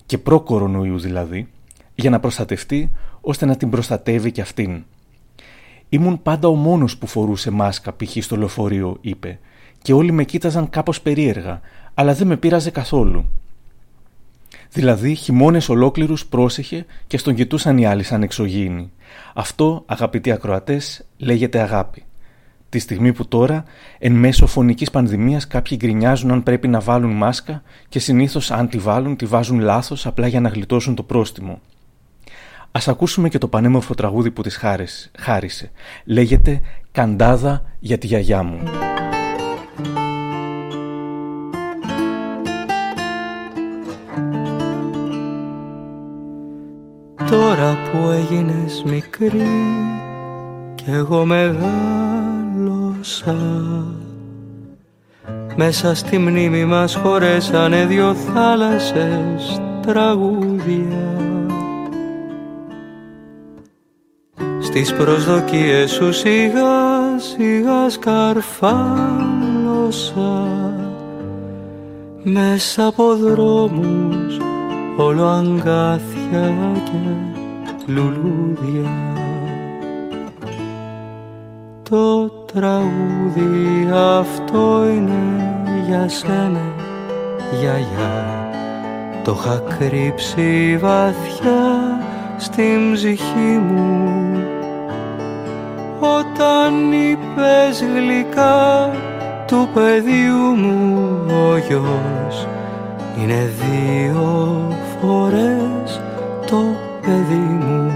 και 0.07 0.19
προ-κορονοϊού 0.19 0.99
δηλαδή, 0.99 1.49
για 1.95 2.11
να 2.11 2.21
προστατευτεί 2.21 2.91
ώστε 3.21 3.47
να 3.47 3.57
την 3.57 3.71
προστατεύει 3.71 4.33
και 4.33 4.41
αυτήν. 4.41 4.83
Ήμουν 5.89 6.23
πάντα 6.23 6.49
ο 6.49 6.55
μόνος 6.55 6.99
που 6.99 7.07
φορούσε 7.07 7.51
μάσκα 7.51 7.93
π.χ. 7.93 8.17
στο 8.21 8.37
λεωφορείο, 8.37 8.97
είπε, 9.01 9.39
και 9.83 9.93
όλοι 9.93 10.13
με 10.13 10.25
κοίταζαν 10.25 10.71
κάπως 10.71 11.01
περίεργα, 11.01 11.61
αλλά 11.95 12.15
δεν 12.15 12.27
με 12.27 12.37
πείραζε 12.37 12.71
καθόλου. 12.71 13.25
Δηλαδή, 14.71 15.15
χειμώνες 15.15 15.69
ολόκληρους 15.69 16.27
πρόσεχε 16.27 16.87
και 17.07 17.19
στον 17.19 17.35
κοιτούσαν 17.35 17.79
οι 17.79 17.87
άλλοι 17.87 18.03
σαν 18.03 18.23
εξωγήινοι. 18.23 18.93
Αυτό, 19.35 19.83
αγαπητοί 19.87 20.31
ακροατές, 20.31 21.05
λέγεται 21.17 21.61
αγάπη. 21.61 22.05
Τη 22.69 22.79
στιγμή 22.79 23.13
που 23.13 23.29
τώρα, 23.29 23.65
εν 23.99 24.13
μέσω 24.13 24.47
φωνικής 24.47 24.91
πανδημίας, 24.91 25.47
κάποιοι 25.47 25.79
γκρινιάζουν 25.81 26.31
αν 26.31 26.43
πρέπει 26.43 26.69
να 26.69 26.81
βάλουν 26.81 27.11
μάσκα 27.11 27.63
και 27.89 27.99
συνήθως, 27.99 28.51
αν 28.51 28.69
τη 28.69 28.79
βάλουν, 28.79 29.17
τη 29.17 29.27
βάζουν 29.27 29.61
λάθος 29.61 30.07
απλά 30.07 30.27
για 30.27 30.41
να 30.41 30.49
γλιτώσουν 30.49 30.95
το 30.95 31.03
πρόστιμο. 31.03 31.61
Α 32.73 32.81
ακούσουμε 32.87 33.29
και 33.29 33.39
το 33.39 33.49
πανέμορφο 33.49 33.95
τραγούδι 33.95 34.31
που 34.31 34.43
της 34.43 34.61
χάρισε. 35.19 35.71
Λέγεται 36.05 36.61
Καντάδα 36.93 37.63
για 37.79 37.99
τη 37.99 38.07
γιαγιά 38.07 38.43
μου. 38.43 38.63
Τώρα 47.33 47.79
που 47.91 47.99
έγινες 48.11 48.83
μικρή 48.87 49.47
κι 50.75 50.85
εγώ 50.87 51.25
μεγάλωσα. 51.25 51.77
Μέσα 55.57 55.95
στη 55.95 56.19
μνήμη 56.19 56.65
μας 56.65 56.95
χωρέσανε 56.95 57.87
δυο 57.87 58.15
θάλασσες 58.15 59.61
τραγούδια. 59.87 61.17
Στις 64.61 64.93
προσδοκίες 64.93 65.91
σου 65.91 66.13
σιγά 66.13 67.19
σιγά 67.19 67.89
σκαρφάλωσα. 67.89 68.53
Μέσα 72.23 72.87
από 72.87 73.17
δρόμους 73.17 74.37
όλο 74.97 75.27
αγκάθια 75.27 76.12
και 76.33 77.01
λουλούδια. 77.87 78.91
Το 81.91 82.29
τραγούδι 82.29 83.89
αυτό 84.19 84.87
είναι 84.95 85.23
για 85.87 86.09
σένα 86.09 86.75
γιαγιά 87.61 88.43
το 89.25 89.37
είχα 89.39 89.63
κρύψει 89.79 90.79
βαθιά 90.81 92.01
στην 92.37 92.93
ψυχή 92.93 93.61
μου. 93.71 94.13
Όταν 96.01 96.93
είπες 96.93 97.85
γλυκά 97.95 98.91
του 99.47 99.69
παιδιού 99.75 100.55
μου 100.57 101.09
ο 101.51 101.57
γιος 101.57 102.47
είναι 103.19 103.51
δύο 103.61 104.69
φορές 105.01 106.01
το 106.47 106.77
παιδί 107.03 107.35
μου 107.35 107.93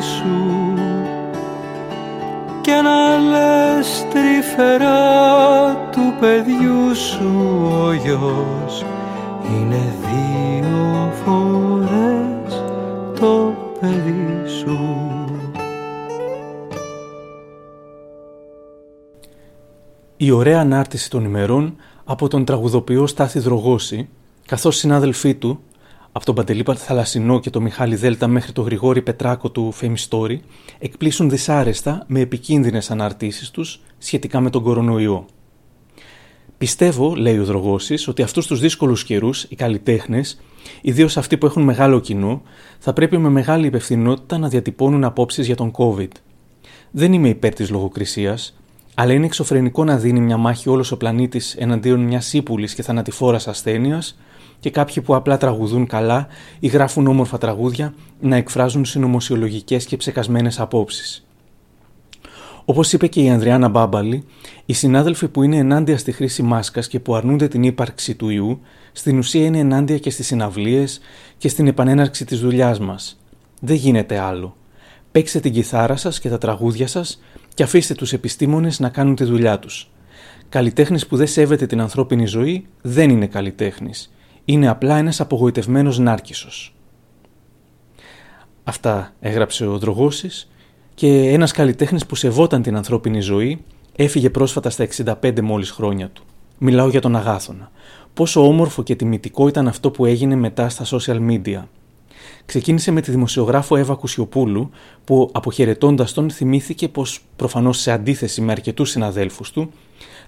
σου 0.00 0.74
και 2.60 2.72
να 2.72 3.18
λες 3.18 4.06
τρυφερά 4.10 5.74
του 5.92 6.14
παιδιού 6.20 6.96
σου 6.96 7.30
ο 7.86 7.92
γιος 7.92 8.84
είναι 9.50 9.94
δύο 10.00 11.12
φορές 11.24 12.62
το 13.20 13.54
παιδί 13.80 14.48
σου. 14.60 14.78
Η 20.16 20.30
ωραία 20.30 20.60
ανάρτηση 20.60 21.10
των 21.10 21.24
ημερών 21.24 21.76
από 22.04 22.28
τον 22.28 22.44
τραγουδοποιό 22.44 23.06
Στάθη 23.06 23.38
Δρογόση, 23.38 24.08
καθώς 24.46 24.76
συνάδελφοί 24.76 25.34
του, 25.34 25.60
από 26.12 26.24
τον 26.24 26.34
Παντελή 26.34 26.64
Θαλασσινό 26.74 27.40
και 27.40 27.50
τον 27.50 27.62
Μιχάλη 27.62 27.96
Δέλτα 27.96 28.26
μέχρι 28.26 28.52
τον 28.52 28.64
Γρηγόρη 28.64 29.02
Πετράκο 29.02 29.50
του 29.50 29.74
Fame 29.80 29.94
Story, 30.08 30.36
εκπλήσουν 30.78 31.30
δυσάρεστα 31.30 32.04
με 32.06 32.20
επικίνδυνες 32.20 32.90
αναρτήσεις 32.90 33.50
τους 33.50 33.80
σχετικά 33.98 34.40
με 34.40 34.50
τον 34.50 34.62
κορονοϊό. 34.62 35.26
Πιστεύω, 36.58 37.14
λέει 37.14 37.38
ο 37.38 37.44
Δρογόσης, 37.44 38.08
ότι 38.08 38.22
αυτούς 38.22 38.46
τους 38.46 38.60
δύσκολους 38.60 39.04
καιρούς 39.04 39.42
οι 39.42 39.54
καλλιτέχνες, 39.54 40.40
ιδίως 40.80 41.16
αυτοί 41.16 41.38
που 41.38 41.46
έχουν 41.46 41.62
μεγάλο 41.62 42.00
κοινό, 42.00 42.42
θα 42.78 42.92
πρέπει 42.92 43.18
με 43.18 43.28
μεγάλη 43.28 43.66
υπευθυνότητα 43.66 44.38
να 44.38 44.48
διατυπώνουν 44.48 45.04
απόψεις 45.04 45.46
για 45.46 45.56
τον 45.56 45.70
COVID. 45.76 46.10
Δεν 46.90 47.12
είμαι 47.12 47.28
υπέρ 47.28 47.54
της 47.54 47.70
λογοκρισίας, 47.70 48.56
αλλά 48.94 49.12
είναι 49.12 49.26
εξωφρενικό 49.26 49.84
να 49.84 49.96
δίνει 49.96 50.20
μια 50.20 50.36
μάχη 50.36 50.68
όλος 50.68 50.92
ο 50.92 50.96
πλανήτης 50.96 51.54
εναντίον 51.54 52.00
μιας 52.00 52.32
ύπουλη 52.32 52.74
και 52.74 52.82
θανατηφόρας 52.82 53.48
ασθένειας 53.48 54.18
και 54.62 54.70
κάποιοι 54.70 55.02
που 55.02 55.14
απλά 55.14 55.36
τραγουδούν 55.36 55.86
καλά 55.86 56.26
ή 56.60 56.66
γράφουν 56.66 57.06
όμορφα 57.06 57.38
τραγούδια 57.38 57.94
να 58.20 58.36
εκφράζουν 58.36 58.84
συνωμοσιολογικές 58.84 59.84
και 59.84 59.96
ψεκασμένες 59.96 60.60
απόψεις. 60.60 61.26
Όπως 62.64 62.92
είπε 62.92 63.06
και 63.06 63.22
η 63.22 63.30
Ανδριάνα 63.30 63.68
Μπάμπαλη, 63.68 64.24
οι 64.66 64.72
συνάδελφοι 64.72 65.28
που 65.28 65.42
είναι 65.42 65.56
ενάντια 65.56 65.98
στη 65.98 66.12
χρήση 66.12 66.42
μάσκας 66.42 66.88
και 66.88 67.00
που 67.00 67.14
αρνούνται 67.14 67.48
την 67.48 67.62
ύπαρξη 67.62 68.14
του 68.14 68.28
ιού, 68.28 68.60
στην 68.92 69.18
ουσία 69.18 69.44
είναι 69.44 69.58
ενάντια 69.58 69.98
και 69.98 70.10
στις 70.10 70.26
συναυλίες 70.26 71.00
και 71.38 71.48
στην 71.48 71.66
επανέναρξη 71.66 72.24
της 72.24 72.40
δουλειάς 72.40 72.80
μας. 72.80 73.20
Δεν 73.60 73.76
γίνεται 73.76 74.18
άλλο. 74.18 74.56
Παίξτε 75.12 75.40
την 75.40 75.52
κιθάρα 75.52 75.96
σας 75.96 76.20
και 76.20 76.28
τα 76.28 76.38
τραγούδια 76.38 76.86
σας 76.86 77.22
και 77.54 77.62
αφήστε 77.62 77.94
τους 77.94 78.12
επιστήμονες 78.12 78.80
να 78.80 78.88
κάνουν 78.88 79.14
τη 79.14 79.24
δουλειά 79.24 79.58
τους. 79.58 79.90
Καλλιτέχνης 80.48 81.06
που 81.06 81.16
δεν 81.16 81.26
σέβεται 81.26 81.66
την 81.66 81.80
ανθρώπινη 81.80 82.26
ζωή 82.26 82.66
δεν 82.82 83.10
είναι 83.10 83.26
καλλιτέχνης. 83.26 84.12
Είναι 84.44 84.68
απλά 84.68 84.96
ένας 84.96 85.20
απογοητευμένος 85.20 85.98
νάρκισο. 85.98 86.48
Αυτά 88.64 89.12
έγραψε 89.20 89.66
ο 89.66 89.78
Δρογόσης 89.78 90.50
και 90.94 91.28
ένας 91.28 91.52
καλλιτέχνης 91.52 92.06
που 92.06 92.14
σεβόταν 92.14 92.62
την 92.62 92.76
ανθρώπινη 92.76 93.20
ζωή 93.20 93.64
έφυγε 93.96 94.30
πρόσφατα 94.30 94.70
στα 94.70 94.86
65 95.22 95.40
μόλις 95.40 95.70
χρόνια 95.70 96.08
του. 96.08 96.22
Μιλάω 96.58 96.88
για 96.88 97.00
τον 97.00 97.16
Αγάθωνα. 97.16 97.70
Πόσο 98.14 98.46
όμορφο 98.46 98.82
και 98.82 98.96
τιμητικό 98.96 99.48
ήταν 99.48 99.68
αυτό 99.68 99.90
που 99.90 100.04
έγινε 100.04 100.34
μετά 100.34 100.68
στα 100.68 100.84
social 100.84 101.30
media. 101.30 101.62
Ξεκίνησε 102.46 102.90
με 102.90 103.00
τη 103.00 103.10
δημοσιογράφο 103.10 103.76
Εύα 103.76 103.94
Κουσιοπούλου, 103.94 104.70
που 105.04 105.30
αποχαιρετώντας 105.32 106.12
τον 106.12 106.30
θυμήθηκε 106.30 106.88
πως 106.88 107.20
προφανώς 107.36 107.78
σε 107.78 107.90
αντίθεση 107.90 108.40
με 108.40 108.52
αρκετούς 108.52 108.90
συναδέλφους 108.90 109.50
του, 109.50 109.72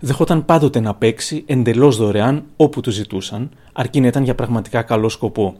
δεχόταν 0.00 0.44
πάντοτε 0.44 0.80
να 0.80 0.94
παίξει 0.94 1.44
εντελώς 1.46 1.96
δωρεάν 1.96 2.44
όπου 2.56 2.80
του 2.80 2.90
ζητούσαν, 2.90 3.50
αρκεί 3.72 4.00
να 4.00 4.06
ήταν 4.06 4.24
για 4.24 4.34
πραγματικά 4.34 4.82
καλό 4.82 5.08
σκοπό. 5.08 5.54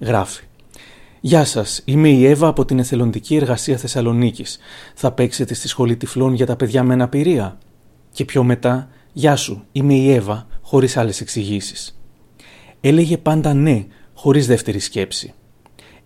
Γράφει. 0.00 0.44
Γεια 1.20 1.44
σας, 1.44 1.82
είμαι 1.84 2.08
η 2.08 2.26
Εύα 2.26 2.48
από 2.48 2.64
την 2.64 2.78
Εθελοντική 2.78 3.36
Εργασία 3.36 3.76
Θεσσαλονίκης. 3.76 4.58
Θα 4.94 5.12
παίξετε 5.12 5.54
στη 5.54 5.68
σχολή 5.68 5.96
τυφλών 5.96 6.34
για 6.34 6.46
τα 6.46 6.56
παιδιά 6.56 6.82
με 6.82 6.92
αναπηρία. 6.92 7.58
Και 8.12 8.24
πιο 8.24 8.42
μετά, 8.44 8.88
Γεια 9.16 9.36
σου, 9.36 9.64
είμαι 9.72 9.94
η 9.94 10.12
Εύα, 10.12 10.46
χωρίς 10.62 10.96
άλλες 10.96 11.20
εξηγήσεις. 11.20 12.00
Έλεγε 12.80 13.18
πάντα 13.18 13.54
ναι, 13.54 13.86
χωρίς 14.14 14.46
δεύτερη 14.46 14.78
σκέψη. 14.78 15.34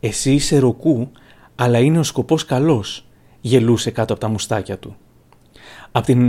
Εσύ 0.00 0.32
είσαι 0.32 0.58
ροκού, 0.58 1.10
αλλά 1.54 1.78
είναι 1.78 1.98
ο 1.98 2.02
σκοπός 2.02 2.44
καλός, 2.44 3.06
γελούσε 3.40 3.90
κάτω 3.90 4.12
από 4.12 4.22
τα 4.22 4.28
μουστάκια 4.28 4.78
του. 4.78 4.96
Από 5.92 6.06
την 6.06 6.20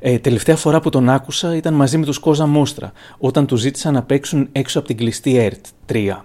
ε, 0.00 0.18
τελευταία 0.18 0.56
φορά 0.56 0.80
που 0.80 0.90
τον 0.90 1.08
άκουσα 1.08 1.56
ήταν 1.56 1.74
μαζί 1.74 1.98
με 1.98 2.04
τους 2.04 2.18
Κόζα 2.18 2.46
Μόστρα, 2.46 2.92
όταν 3.18 3.46
του 3.46 3.56
ζήτησαν 3.56 3.94
να 3.94 4.02
παίξουν 4.02 4.48
έξω 4.52 4.78
από 4.78 4.88
την 4.88 4.96
κλειστή 4.96 5.36
ΕΡΤ 5.36 5.66
3. 5.92 6.16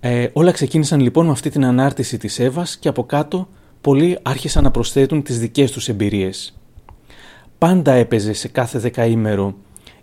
Ε, 0.00 0.28
όλα 0.32 0.50
ξεκίνησαν 0.50 1.00
λοιπόν 1.00 1.26
με 1.26 1.32
αυτή 1.32 1.50
την 1.50 1.64
ανάρτηση 1.64 2.18
της 2.18 2.38
Εύας 2.38 2.76
και 2.76 2.88
από 2.88 3.04
κάτω 3.04 3.48
πολλοί 3.80 4.18
άρχισαν 4.22 4.62
να 4.62 4.70
προσθέτουν 4.70 5.22
τις 5.22 5.38
δικές 5.38 5.72
τους 5.72 5.88
εμπειρίες. 5.88 6.58
Πάντα 7.58 7.92
έπαιζε 7.92 8.32
σε 8.32 8.48
κάθε 8.48 8.78
δεκαήμερο 8.78 9.54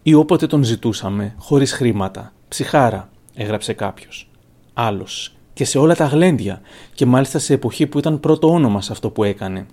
ή 0.03 0.13
όποτε 0.13 0.47
τον 0.47 0.63
ζητούσαμε, 0.63 1.33
χωρίς 1.37 1.73
χρήματα. 1.73 2.33
Ψυχάρα, 2.47 3.09
έγραψε 3.33 3.73
κάποιος. 3.73 4.29
Άλλος. 4.73 5.35
Και 5.53 5.65
σε 5.65 5.77
όλα 5.77 5.95
τα 5.95 6.05
γλέντια 6.05 6.61
και 6.93 7.05
μάλιστα 7.05 7.39
σε 7.39 7.53
εποχή 7.53 7.87
που 7.87 7.97
ήταν 7.97 8.19
πρώτο 8.19 8.51
όνομα 8.51 8.81
σε 8.81 8.91
αυτό 8.91 9.09
που 9.09 9.23
έκανε. 9.23 9.65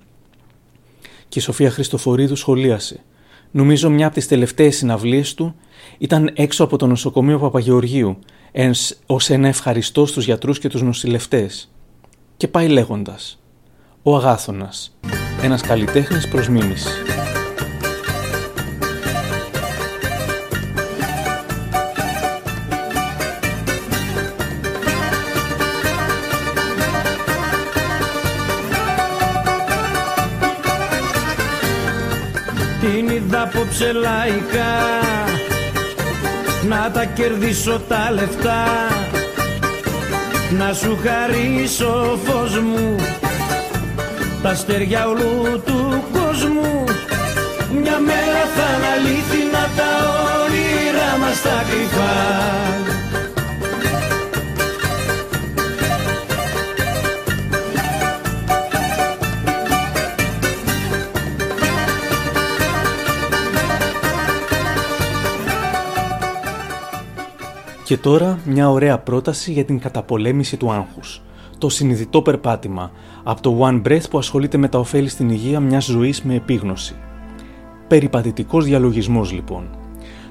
Και 1.35 1.41
η 1.41 1.43
Σοφία 1.43 1.71
Χριστοφορίδου 1.71 2.37
σχολίασε. 2.37 3.03
Νομίζω 3.51 3.91
μια 3.91 4.07
από 4.07 4.15
τις 4.15 4.29
τελευταίες 4.29 4.77
συναυλίες 4.77 5.35
του 5.35 5.55
ήταν 5.99 6.31
έξω 6.35 6.65
από 6.65 6.77
το 6.77 6.87
νοσοκομείο 6.87 7.39
Παπαγεωργίου 7.39 8.19
ως 9.07 9.31
ένα 9.31 9.49
ευχαριστώ 9.49 10.07
στους 10.07 10.25
γιατρούς 10.25 10.59
και 10.59 10.69
τους 10.69 10.83
νοσηλευτές. 10.83 11.73
Και 12.37 12.49
πάει 12.49 12.69
λέγοντας 12.69 13.43
«Ο 14.03 14.17
Αγάθωνας, 14.17 14.97
ένας 15.43 15.63
καλλιτέχνης 15.63 16.29
προς 16.29 16.49
μίμηση». 16.49 16.89
Απόψε 33.45 33.93
λαϊκά 33.93 34.75
να 36.69 36.91
τα 36.91 37.05
κερδίσω 37.05 37.81
τα 37.89 38.11
λεφτά. 38.13 38.65
Να 40.59 40.73
σου 40.73 40.99
χαρίσω 41.05 42.19
φως 42.25 42.59
μου. 42.59 42.97
Τα 44.43 44.51
αστέρια 44.51 45.09
όλου 45.09 45.63
του 45.65 46.05
κόσμου. 46.13 46.85
Μια 47.83 47.99
μέρα 47.99 48.45
θα 48.57 48.69
είναι 49.39 49.65
τα 49.77 49.91
όνειρά 50.45 51.19
μας 51.21 51.43
τα 51.43 51.65
κρυφά 51.69 52.45
Και 67.85 67.97
τώρα 67.97 68.39
μια 68.45 68.71
ωραία 68.71 68.99
πρόταση 68.99 69.53
για 69.53 69.65
την 69.65 69.79
καταπολέμηση 69.79 70.57
του 70.57 70.73
άγχους. 70.73 71.23
Το 71.59 71.69
συνειδητό 71.69 72.23
περπάτημα 72.23 72.91
από 73.23 73.41
το 73.41 73.59
One 73.61 73.83
Breath 73.89 74.11
που 74.11 74.19
ασχολείται 74.19 74.59
με 74.59 74.69
τα 74.69 74.79
ωφέλη 74.79 75.09
στην 75.09 75.31
υγεία 75.31 75.61
μιας 75.61 75.85
ζωής 75.85 76.23
με 76.23 76.35
επίγνωση. 76.35 76.95
Περιπατητικός 77.89 78.65
διαλογισμός 78.65 79.33
λοιπόν. 79.33 79.69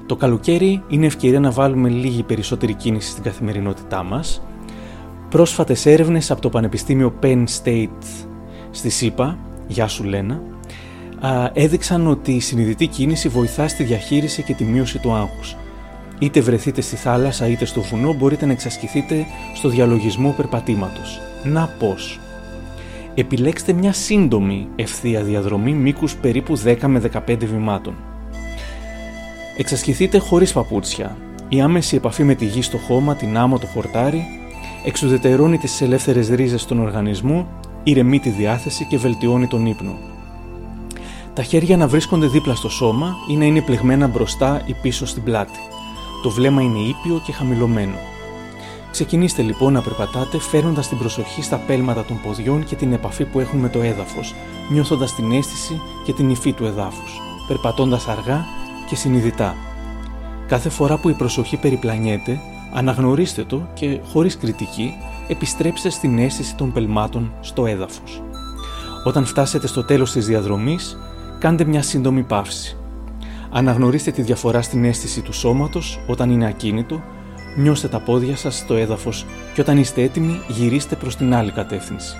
Το 0.06 0.16
καλοκαίρι 0.16 0.82
είναι 0.88 1.06
ευκαιρία 1.06 1.40
να 1.40 1.50
βάλουμε 1.50 1.88
λίγη 1.88 2.22
περισσότερη 2.22 2.74
κίνηση 2.74 3.10
στην 3.10 3.22
καθημερινότητά 3.22 4.02
μας. 4.02 4.42
Πρόσφατες 5.28 5.86
έρευνες 5.86 6.30
από 6.30 6.40
το 6.40 6.48
Πανεπιστήμιο 6.48 7.14
Penn 7.22 7.44
State 7.62 8.04
στη 8.70 8.88
ΣΥΠΑ, 8.90 9.38
γεια 9.66 9.88
σου 9.88 10.04
Λένα, 10.04 10.42
έδειξαν 11.52 12.06
ότι 12.06 12.32
η 12.32 12.40
συνειδητή 12.40 12.86
κίνηση 12.86 13.28
βοηθά 13.28 13.68
στη 13.68 13.82
διαχείριση 13.84 14.42
και 14.42 14.54
τη 14.54 14.64
μείωση 14.64 14.98
του 14.98 15.12
άγχους 15.12 15.56
Είτε 16.24 16.40
βρεθείτε 16.40 16.80
στη 16.80 16.96
θάλασσα 16.96 17.48
είτε 17.48 17.64
στο 17.64 17.80
βουνό 17.80 18.14
μπορείτε 18.14 18.46
να 18.46 18.52
εξασκηθείτε 18.52 19.26
στο 19.54 19.68
διαλογισμό 19.68 20.34
περπατήματος. 20.36 21.20
Να 21.42 21.66
πώς. 21.78 22.20
Επιλέξτε 23.14 23.72
μια 23.72 23.92
σύντομη 23.92 24.68
ευθεία 24.76 25.22
διαδρομή 25.22 25.72
μήκους 25.72 26.16
περίπου 26.16 26.58
10 26.58 26.76
με 26.86 26.98
15 27.26 27.46
βημάτων. 27.46 27.94
Εξασκηθείτε 29.56 30.18
χωρίς 30.18 30.52
παπούτσια. 30.52 31.16
Η 31.48 31.60
άμεση 31.60 31.96
επαφή 31.96 32.24
με 32.24 32.34
τη 32.34 32.44
γη 32.44 32.62
στο 32.62 32.78
χώμα, 32.78 33.14
την 33.14 33.36
άμμο, 33.36 33.58
το 33.58 33.66
χορτάρι, 33.66 34.24
εξουδετερώνει 34.84 35.58
τις 35.58 35.80
ελεύθερες 35.80 36.28
ρίζες 36.28 36.60
στον 36.60 36.80
οργανισμό, 36.80 37.48
ηρεμεί 37.82 38.18
τη 38.18 38.28
διάθεση 38.30 38.84
και 38.84 38.98
βελτιώνει 38.98 39.46
τον 39.46 39.66
ύπνο. 39.66 39.98
Τα 41.34 41.42
χέρια 41.42 41.76
να 41.76 41.88
βρίσκονται 41.88 42.26
δίπλα 42.26 42.54
στο 42.54 42.68
σώμα 42.68 43.14
ή 43.30 43.36
να 43.36 43.44
είναι 43.44 43.62
πλεγμένα 43.62 44.06
μπροστά 44.06 44.62
ή 44.66 44.74
πίσω 44.82 45.06
στην 45.06 45.22
πλάτη. 45.22 45.58
Το 46.24 46.30
βλέμμα 46.30 46.62
είναι 46.62 46.78
ήπιο 46.78 47.20
και 47.24 47.32
χαμηλωμένο. 47.32 47.94
Ξεκινήστε 48.90 49.42
λοιπόν 49.42 49.72
να 49.72 49.82
περπατάτε 49.82 50.38
φέρνοντας 50.38 50.88
την 50.88 50.98
προσοχή 50.98 51.42
στα 51.42 51.56
πέλματα 51.56 52.04
των 52.04 52.20
ποδιών 52.22 52.64
και 52.64 52.76
την 52.76 52.92
επαφή 52.92 53.24
που 53.24 53.40
έχουν 53.40 53.58
με 53.58 53.68
το 53.68 53.82
έδαφος, 53.82 54.34
νιώθοντας 54.70 55.14
την 55.14 55.32
αίσθηση 55.32 55.80
και 56.04 56.12
την 56.12 56.30
υφή 56.30 56.52
του 56.52 56.64
εδάφους, 56.64 57.20
περπατώντας 57.48 58.08
αργά 58.08 58.44
και 58.88 58.94
συνειδητά. 58.94 59.54
Κάθε 60.46 60.68
φορά 60.68 60.98
που 60.98 61.08
η 61.08 61.12
προσοχή 61.12 61.56
περιπλανιέται, 61.56 62.40
αναγνωρίστε 62.74 63.44
το 63.44 63.68
και 63.74 64.00
χωρίς 64.12 64.36
κριτική 64.36 64.94
επιστρέψτε 65.28 65.90
στην 65.90 66.18
αίσθηση 66.18 66.54
των 66.54 66.72
πελμάτων 66.72 67.32
στο 67.40 67.66
έδαφος. 67.66 68.22
Όταν 69.04 69.24
φτάσετε 69.24 69.66
στο 69.66 69.84
τέλος 69.84 70.12
της 70.12 70.26
διαδρομής, 70.26 70.98
κάντε 71.38 71.64
μια 71.64 71.82
σύντομη 71.82 72.22
παύση. 72.22 72.76
Αναγνωρίστε 73.56 74.10
τη 74.10 74.22
διαφορά 74.22 74.62
στην 74.62 74.84
αίσθηση 74.84 75.20
του 75.20 75.32
σώματος 75.32 76.00
όταν 76.06 76.30
είναι 76.30 76.46
ακίνητο, 76.46 77.02
νιώστε 77.56 77.88
τα 77.88 78.00
πόδια 78.00 78.36
σας 78.36 78.56
στο 78.56 78.74
έδαφος 78.74 79.26
και 79.54 79.60
όταν 79.60 79.78
είστε 79.78 80.02
έτοιμοι 80.02 80.40
γυρίστε 80.48 80.96
προς 80.96 81.16
την 81.16 81.34
άλλη 81.34 81.50
κατεύθυνση. 81.52 82.16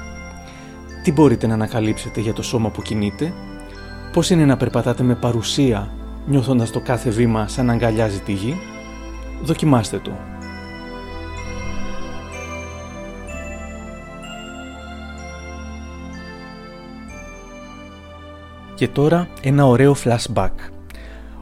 Τι 1.02 1.12
μπορείτε 1.12 1.46
να 1.46 1.54
ανακαλύψετε 1.54 2.20
για 2.20 2.32
το 2.32 2.42
σώμα 2.42 2.70
που 2.70 2.82
κινείτε, 2.82 3.32
πώς 4.12 4.30
είναι 4.30 4.44
να 4.44 4.56
περπατάτε 4.56 5.02
με 5.02 5.14
παρουσία 5.14 5.90
νιώθοντας 6.26 6.70
το 6.70 6.80
κάθε 6.80 7.10
βήμα 7.10 7.48
σαν 7.48 7.66
να 7.66 7.72
αγκαλιάζει 7.72 8.18
τη 8.18 8.32
γη, 8.32 8.56
δοκιμάστε 9.42 9.98
το. 9.98 10.10
Και 18.74 18.88
τώρα 18.88 19.28
ένα 19.42 19.66
ωραίο 19.66 19.96
flashback. 20.04 20.73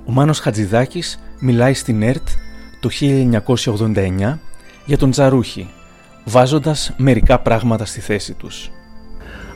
Ο 0.06 0.12
Μάνος 0.12 0.38
Χατζηδάκης 0.38 1.18
μιλάει 1.38 1.74
στην 1.74 2.02
ΕΡΤ 2.02 2.28
το 2.80 2.88
1989 2.92 4.38
για 4.84 4.98
τον 4.98 5.10
Τζαρούχη, 5.10 5.68
βάζοντας 6.24 6.94
μερικά 6.96 7.38
πράγματα 7.38 7.84
στη 7.84 8.00
θέση 8.00 8.32
τους. 8.32 8.70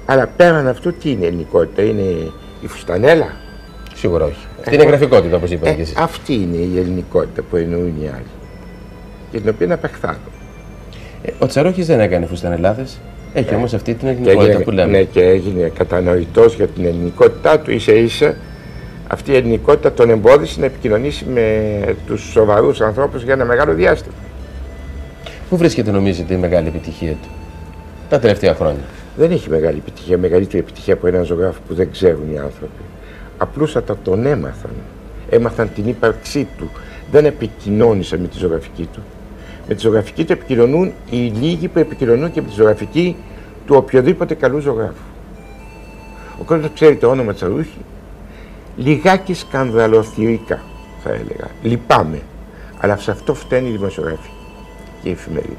Αλλά 0.07 0.27
πέραν 0.27 0.69
αυτού 0.69 0.93
τι 0.93 1.11
είναι 1.11 1.25
η 1.25 1.27
ελληνικότητα, 1.27 1.83
είναι 1.83 2.03
η 2.63 2.67
φουστανέλα; 2.67 3.37
Σίγουρα 3.95 4.25
όχι. 4.25 4.47
Αυτή 4.59 4.75
είναι 4.75 4.85
η 4.85 4.87
γραφικότητα 4.87 5.37
όπως 5.37 5.51
είπατε 5.51 5.71
ε, 5.71 5.81
εσείς. 5.81 5.97
Αυτή 5.97 6.35
είναι 6.35 6.57
η 6.57 6.79
ελληνικότητα 6.79 7.43
που 7.43 7.57
εννοούν 7.57 7.95
οι 8.03 8.09
άλλοι 8.09 8.27
και 9.31 9.41
την 9.41 9.49
οποία 9.49 9.75
απεχθάνω. 9.75 10.19
Ε, 11.23 11.31
ο 11.39 11.47
Τσαρούχης 11.47 11.87
δεν 11.87 12.01
έκανε 12.01 12.27
φουστανελάδες. 12.27 12.99
Έχει 13.35 13.53
ε, 13.53 13.57
όμως 13.57 13.75
αυτή 13.75 13.95
την 13.95 14.09
ελληνικότητα 14.09 14.63
που 14.63 14.71
λέμε. 14.71 14.91
Ναι, 14.91 15.03
και 15.03 15.21
έγινε 15.23 15.73
κατανοητός 15.75 16.55
για 16.55 16.67
την 16.67 16.85
ελληνικότητά 16.85 17.61
του 17.61 17.71
ίσα 17.71 17.93
ίσα 17.93 18.37
αυτή 19.07 19.31
η 19.33 19.37
ελληνικότητα 19.37 19.92
τον 19.92 20.11
εμπόδισε 20.11 20.61
να 20.61 20.66
επικοινωνήσει 20.66 21.25
με 21.25 21.97
τους 22.07 22.31
σοβαρούς 22.31 22.81
ανθρώπους 22.81 23.23
για 23.23 23.33
ένα 23.33 23.45
μεγάλο 23.45 23.75
διάστημα. 23.75 24.14
Πού 25.49 25.57
βρίσκεται 25.57 25.90
νομίζετε 25.90 26.35
η 26.35 26.37
μεγάλη 26.37 26.69
επιτυχία 26.69 27.12
του 27.12 27.29
τα 28.09 28.19
τελευταία 28.19 28.55
χρόνια; 28.55 28.83
Δεν 29.16 29.31
έχει 29.31 29.51
μεγάλη 29.51 29.77
επιτυχία, 29.79 30.19
μεγαλύτερη 30.19 30.59
επιτυχία 30.59 30.95
από 30.95 31.07
έναν 31.07 31.25
ζωγράφο 31.25 31.59
που 31.69 31.75
δεν 31.75 31.90
ξέρουν 31.90 32.33
οι 32.33 32.38
άνθρωποι. 32.38 32.83
Απλούστατα 33.38 33.97
τον 34.03 34.27
έμαθαν. 34.27 34.71
Έμαθαν 35.31 35.71
την 35.75 35.88
ύπαρξή 35.88 36.47
του. 36.59 36.71
Δεν 37.11 37.25
επικοινώνησαν 37.25 38.21
με 38.21 38.29
τη 38.29 38.38
ζωγραφική 38.38 38.88
του. 38.92 39.03
Με 39.69 39.75
τη 39.75 39.81
ζωγραφική 39.81 40.25
του 40.25 40.33
επικοινωνούν 40.33 40.92
οι 41.11 41.16
λίγοι 41.16 41.69
που 41.69 41.79
επικοινωνούν 41.79 42.33
και 42.33 42.40
με 42.40 42.49
τη 42.49 42.55
ζωγραφική 42.55 43.16
του 43.66 43.75
οποιοδήποτε 43.77 44.35
καλού 44.35 44.59
ζωγράφου. 44.59 45.05
Ο 46.40 46.45
κόσμος 46.45 46.71
ξέρει 46.75 46.97
το 46.97 47.09
όνομα 47.09 47.33
Τσαρούχη, 47.33 47.79
λιγάκι 48.77 49.35
σκανδαλοθυρικά 49.35 50.61
θα 51.03 51.11
έλεγα. 51.11 51.49
Λυπάμαι. 51.62 52.21
Αλλά 52.79 52.97
σε 52.97 53.11
αυτό 53.11 53.35
φταίνει 53.35 53.69
η 53.69 53.73
δημοσιογραφία 53.73 54.31
και 55.03 55.09
οι 55.09 55.12
εφημερίδες. 55.12 55.57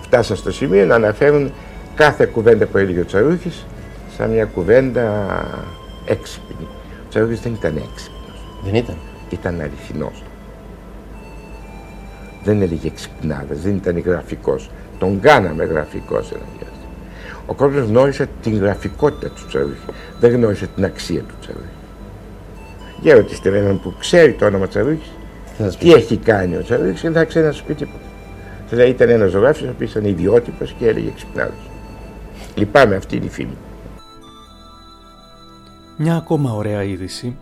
Φτάσα 0.00 0.36
στο 0.36 0.52
σημείο 0.52 0.86
να 0.86 0.94
αναφέρουν 0.94 1.52
κάθε 1.94 2.26
κουβέντα 2.26 2.66
που 2.66 2.78
έλεγε 2.78 3.00
ο 3.00 3.04
Τσαρούχης 3.04 3.66
σαν 4.16 4.30
μια 4.30 4.44
κουβέντα 4.44 5.26
έξυπνη. 6.04 6.66
Ο 7.04 7.08
Τσαρούχης 7.08 7.40
δεν 7.40 7.52
ήταν 7.52 7.76
έξυπνος. 7.76 8.44
Δεν 8.64 8.74
ήταν. 8.74 8.96
Ήταν 9.30 9.60
αληθινός. 9.60 10.22
Δεν 12.44 12.62
έλεγε 12.62 12.86
εξυπνάδες, 12.86 13.60
δεν 13.62 13.76
ήταν 13.76 13.98
γραφικός. 13.98 14.70
Τον 14.98 15.20
κάναμε 15.20 15.64
γραφικός 15.64 16.30
ένα 16.30 16.44
διάστημα. 16.58 16.92
Ο 17.46 17.54
κόσμος 17.54 17.86
γνώρισε 17.88 18.28
την 18.42 18.58
γραφικότητα 18.58 19.28
του 19.28 19.46
Τσαρούχη. 19.48 19.84
Δεν 20.20 20.32
γνώρισε 20.32 20.66
την 20.74 20.84
αξία 20.84 21.20
του 21.20 21.34
Τσαρούχη. 21.40 21.81
Για 23.02 23.14
ρωτήστε 23.14 23.58
έναν 23.58 23.80
που 23.80 23.94
ξέρει 23.98 24.32
το 24.32 24.46
όνομα 24.46 24.66
Τσαρούχης, 24.66 25.10
τι 25.78 25.92
έχει 25.92 26.16
κάνει 26.16 26.56
ο 26.56 26.62
Τσαρούχης 26.62 27.00
και 27.00 27.10
δεν 27.10 27.16
θα 27.16 27.24
ξέρει 27.24 27.46
να 27.46 27.52
σου 27.52 27.64
πει 27.64 27.74
τίποτα. 27.74 28.04
Δηλαδή 28.68 28.90
ήταν 28.90 29.08
ένας 29.08 29.30
ζωγράφος 29.30 29.62
ο 29.62 29.70
οποίος 29.70 29.90
ήταν 29.90 30.04
ιδιότυπος 30.04 30.74
και 30.78 30.86
έλεγε 30.86 31.10
ξυπνάδος. 31.14 31.70
Λυπάμαι, 32.54 32.96
αυτή 32.96 33.16
είναι 33.16 33.24
η 33.24 33.28
φήμη. 33.28 33.56
Μια 35.96 36.16
ακόμα 36.16 36.52
ωραία 36.52 36.82
είδηση. 36.82 37.36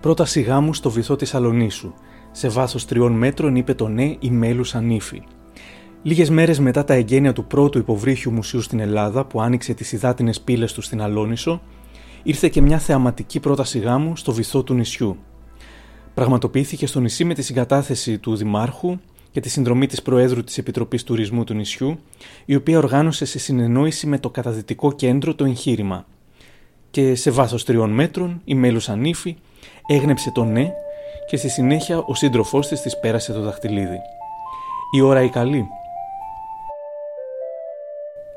Πρόταση 0.00 0.40
γάμου 0.40 0.74
στο 0.74 0.90
βυθό 0.90 1.16
της 1.16 1.34
Αλονίσου. 1.34 1.92
Σε 2.32 2.48
βάθος 2.48 2.86
τριών 2.86 3.12
μέτρων 3.12 3.56
είπε 3.56 3.74
το 3.74 3.88
ναι 3.88 4.16
η 4.18 4.30
μέλου 4.30 4.64
ανήφη. 4.72 5.22
Λίγες 6.02 6.30
μέρες 6.30 6.58
μετά 6.58 6.84
τα 6.84 6.94
εγγένεια 6.94 7.32
του 7.32 7.44
πρώτου 7.44 7.78
υποβρύχιου 7.78 8.32
μουσείου 8.32 8.60
στην 8.60 8.80
Ελλάδα 8.80 9.24
που 9.24 9.40
άνοιξε 9.40 9.74
τις 9.74 9.92
υδάτινες 9.92 10.40
πύλες 10.40 10.72
του 10.72 10.80
στην 10.80 11.02
Αλόνισο, 11.02 11.60
ήρθε 12.22 12.48
και 12.48 12.60
μια 12.60 12.78
θεαματική 12.78 13.40
πρόταση 13.40 13.78
γάμου 13.78 14.16
στο 14.16 14.32
βυθό 14.32 14.62
του 14.62 14.74
νησιού. 14.74 15.16
Πραγματοποιήθηκε 16.14 16.86
στο 16.86 17.00
νησί 17.00 17.24
με 17.24 17.34
τη 17.34 17.42
συγκατάθεση 17.42 18.18
του 18.18 18.36
Δημάρχου 18.36 18.98
και 19.30 19.40
τη 19.40 19.48
συνδρομή 19.48 19.86
της 19.86 20.02
Προέδρου 20.02 20.44
της 20.44 20.58
Επιτροπής 20.58 21.04
Τουρισμού 21.04 21.44
του 21.44 21.54
νησιού, 21.54 21.98
η 22.44 22.54
οποία 22.54 22.78
οργάνωσε 22.78 23.24
σε 23.24 23.38
συνεννόηση 23.38 24.06
με 24.06 24.18
το 24.18 24.30
καταδυτικό 24.30 24.92
κέντρο 24.92 25.34
το 25.34 25.44
εγχείρημα. 25.44 26.06
Και 26.90 27.14
σε 27.14 27.30
βάθος 27.30 27.64
τριών 27.64 27.90
μέτρων 27.90 28.40
η 28.44 28.54
μέλους 28.54 28.88
Ανήφη 28.88 29.36
έγνεψε 29.86 30.30
το 30.30 30.44
ναι 30.44 30.72
και 31.28 31.36
στη 31.36 31.48
συνέχεια 31.48 31.98
ο 31.98 32.14
σύντροφός 32.14 32.68
της 32.68 32.80
της 32.80 32.98
πέρασε 33.00 33.32
το 33.32 33.40
δαχτυλίδι. 33.40 33.98
Η 34.96 35.00
ώρα 35.00 35.22
η 35.22 35.28
καλή 35.28 35.66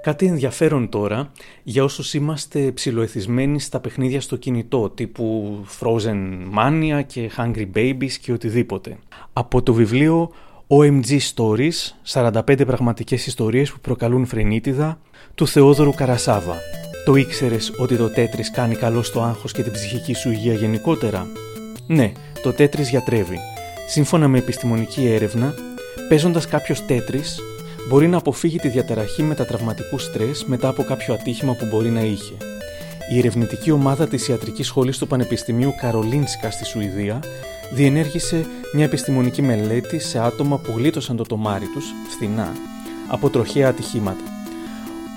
Κάτι 0.06 0.26
ενδιαφέρον 0.26 0.90
τώρα 0.90 1.32
για 1.64 1.84
όσους 1.84 2.14
είμαστε 2.14 2.72
ψιλοεθισμένοι 2.72 3.60
στα 3.60 3.80
παιχνίδια 3.80 4.22
στο 4.22 4.36
κινητό 4.36 4.90
τύπου 4.90 5.58
Frozen 5.80 6.38
Mania 6.58 7.02
και 7.08 7.32
Hungry 7.38 7.68
Babies 7.76 8.12
και 8.22 8.32
οτιδήποτε. 8.32 8.98
Από 9.34 9.62
το 9.62 9.74
βιβλίο 9.74 10.32
OMG 10.68 11.20
Stories, 11.36 11.94
45 12.14 12.66
πραγματικές 12.66 13.28
ιστορίες 13.28 13.72
που 13.72 13.80
προκαλούν 13.80 14.26
φρενίτιδα, 14.26 15.00
του 15.36 15.48
Θεόδωρου 15.48 15.94
Καρασάβα. 15.94 16.56
Το 17.06 17.16
ήξερες 17.16 17.74
ότι 17.78 17.96
το 17.96 18.10
τέτρις 18.10 18.52
κάνει 18.52 18.76
καλό 18.76 19.04
στο 19.04 19.22
άγχος 19.22 19.52
και 19.52 19.64
την 19.64 19.72
ψυχική 19.72 20.14
σου 20.14 20.32
υγεία 20.32 20.54
γενικότερα; 20.54 21.28
Ναι, 21.88 22.12
το 22.44 22.52
τέτρις 22.52 22.90
γιατρεύει. 22.90 23.38
Σύμφωνα 23.88 24.28
με 24.28 24.38
επιστημονική 24.38 25.06
έρευνα, 25.06 25.54
παίζοντας 26.10 26.48
κάποιος 26.48 26.86
τέτρις, 26.86 27.40
μπορεί 27.88 28.08
να 28.08 28.18
αποφύγει 28.18 28.58
τη 28.58 28.68
διαταραχή 28.68 29.24
μετατραυματικού 29.24 29.98
στρες 29.98 30.46
μετά 30.46 30.68
από 30.68 30.84
κάποιο 30.84 31.14
ατύχημα 31.14 31.54
που 31.54 31.66
μπορεί 31.66 31.90
να 31.90 32.02
είχε. 32.02 32.34
Η 33.14 33.18
ερευνητική 33.18 33.72
ομάδα 33.72 34.08
της 34.08 34.28
Ιατρικής 34.28 34.68
Σχολής 34.68 34.98
του 34.98 35.08
Πανεπιστημίου 35.08 35.74
Καρολίνσκα 35.82 36.52
στη 36.52 36.66
Σουηδία 36.66 37.20
διενέργησε 37.72 38.46
μια 38.74 38.84
επιστημονική 38.84 39.42
μελέτη 39.42 40.00
σε 40.00 40.20
άτομα 40.20 40.58
που 40.58 40.74
γλίτωσαν 40.76 41.16
το 41.16 41.24
τομάρι 41.24 41.66
τους, 41.74 41.86
φθηνά, 42.10 42.52
από 43.08 43.30
τροχαία 43.30 43.68
ατυχήματα. 43.68 44.24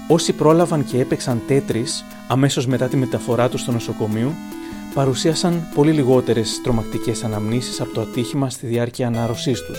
Όσοι 0.09 0.33
πρόλαβαν 0.33 0.85
και 0.85 1.01
έπαιξαν 1.01 1.43
τέτρις 1.47 2.05
αμέσως 2.29 2.67
μετά 2.67 2.89
τη 2.89 2.97
μεταφορά 2.97 3.49
τους 3.49 3.61
στο 3.61 3.73
νοσοκομείο, 3.73 4.35
παρουσίασαν 4.95 5.69
πολύ 5.75 5.93
λιγότερες 5.93 6.61
τρομακτικές 6.63 7.25
αναμνήσεις 7.25 7.81
από 7.81 7.93
το 7.95 8.01
ατύχημα 8.01 8.51
στη 8.51 8.67
διάρκεια 8.67 9.07
ανάρρωσής 9.07 9.61
τους. 9.61 9.79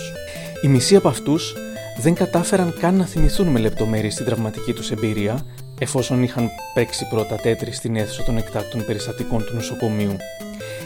Οι 0.61 0.67
μισοί 0.67 0.95
από 0.95 1.07
αυτούς 1.07 1.55
δεν 2.01 2.13
κατάφεραν 2.13 2.73
καν 2.79 2.95
να 2.95 3.05
θυμηθούν 3.05 3.47
με 3.47 3.59
λεπτομέρειες 3.59 4.15
την 4.15 4.25
τραυματική 4.25 4.73
τους 4.73 4.91
εμπειρία, 4.91 5.45
εφόσον 5.79 6.23
είχαν 6.23 6.49
παίξει 6.73 7.07
πρώτα 7.09 7.35
τέτρι 7.35 7.71
στην 7.71 7.95
αίθουσα 7.95 8.23
των 8.23 8.37
εκτάκτων 8.37 8.85
περιστατικών 8.85 9.45
του 9.45 9.55
νοσοκομείου. 9.55 10.15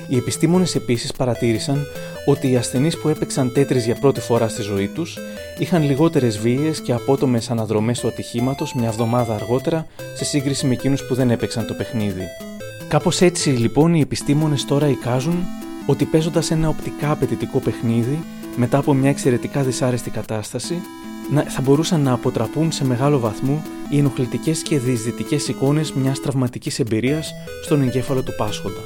Οι 0.08 0.18
επιστήμονες 0.18 0.76
επίσης 0.76 1.12
παρατήρησαν 1.12 1.86
ότι 2.26 2.52
οι 2.52 2.56
ασθενείς 2.58 2.98
που 2.98 3.10
έπαιξαν 3.10 3.54
τέτρις 3.54 3.86
για 3.86 3.96
πρώτη 3.96 4.20
φορά 4.20 4.48
στη 4.48 4.62
ζωή 4.62 4.88
τους 4.88 5.18
είχαν 5.58 5.84
λιγότερες 5.84 6.38
βίαιε 6.40 6.72
και 6.84 6.94
απότομες 6.94 7.50
αναδρομές 7.50 8.00
του 8.00 8.08
ατυχήματος 8.08 8.74
μια 8.74 8.88
εβδομάδα 8.88 9.36
αργότερα 9.36 9.86
σε 10.16 10.26
σύγκριση 10.26 10.66
με 10.66 10.74
εκείνους 10.74 11.04
που 11.04 11.16
δεν 11.16 11.30
έπαιξαν 11.30 11.68
το 11.68 11.74
παιχνίδι. 11.74 12.28
Κάπως 12.88 13.22
έτσι 13.22 13.50
λοιπόν 13.50 13.94
οι 13.94 14.00
επιστήμονες 14.02 14.66
τώρα 14.66 14.88
εικάζουν 14.88 15.44
ότι 15.86 16.06
παίζοντας 16.06 16.52
ένα 16.52 16.68
οπτικά 16.68 17.12
απαιτητικό 17.12 17.60
παιχνίδι 17.60 18.20
μετά 18.56 18.78
από 18.78 18.94
μια 18.94 19.10
εξαιρετικά 19.10 19.64
δυσάρεστη 19.64 20.10
κατάσταση, 20.10 20.82
θα 21.48 21.62
μπορούσαν 21.62 22.02
να 22.02 22.12
αποτραπούν 22.14 22.72
σε 22.72 22.86
μεγάλο 22.86 23.20
βαθμό 23.20 23.64
οι 23.90 23.98
ενοχλητικές 23.98 24.62
και 24.62 24.80
διεισδυτικές 24.80 25.48
εικόνες 25.48 25.94
μιας 25.94 26.20
τραυματικής 26.20 26.80
εμπειρίας 26.80 27.34
στον 27.64 27.82
εγκέφαλο 27.82 28.24
του 28.24 28.36
πάσχοντα. 28.38 28.82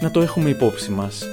Να 0.00 0.10
το 0.10 0.20
έχουμε 0.20 0.48
υπόψη 0.48 0.90
μας. 0.90 1.24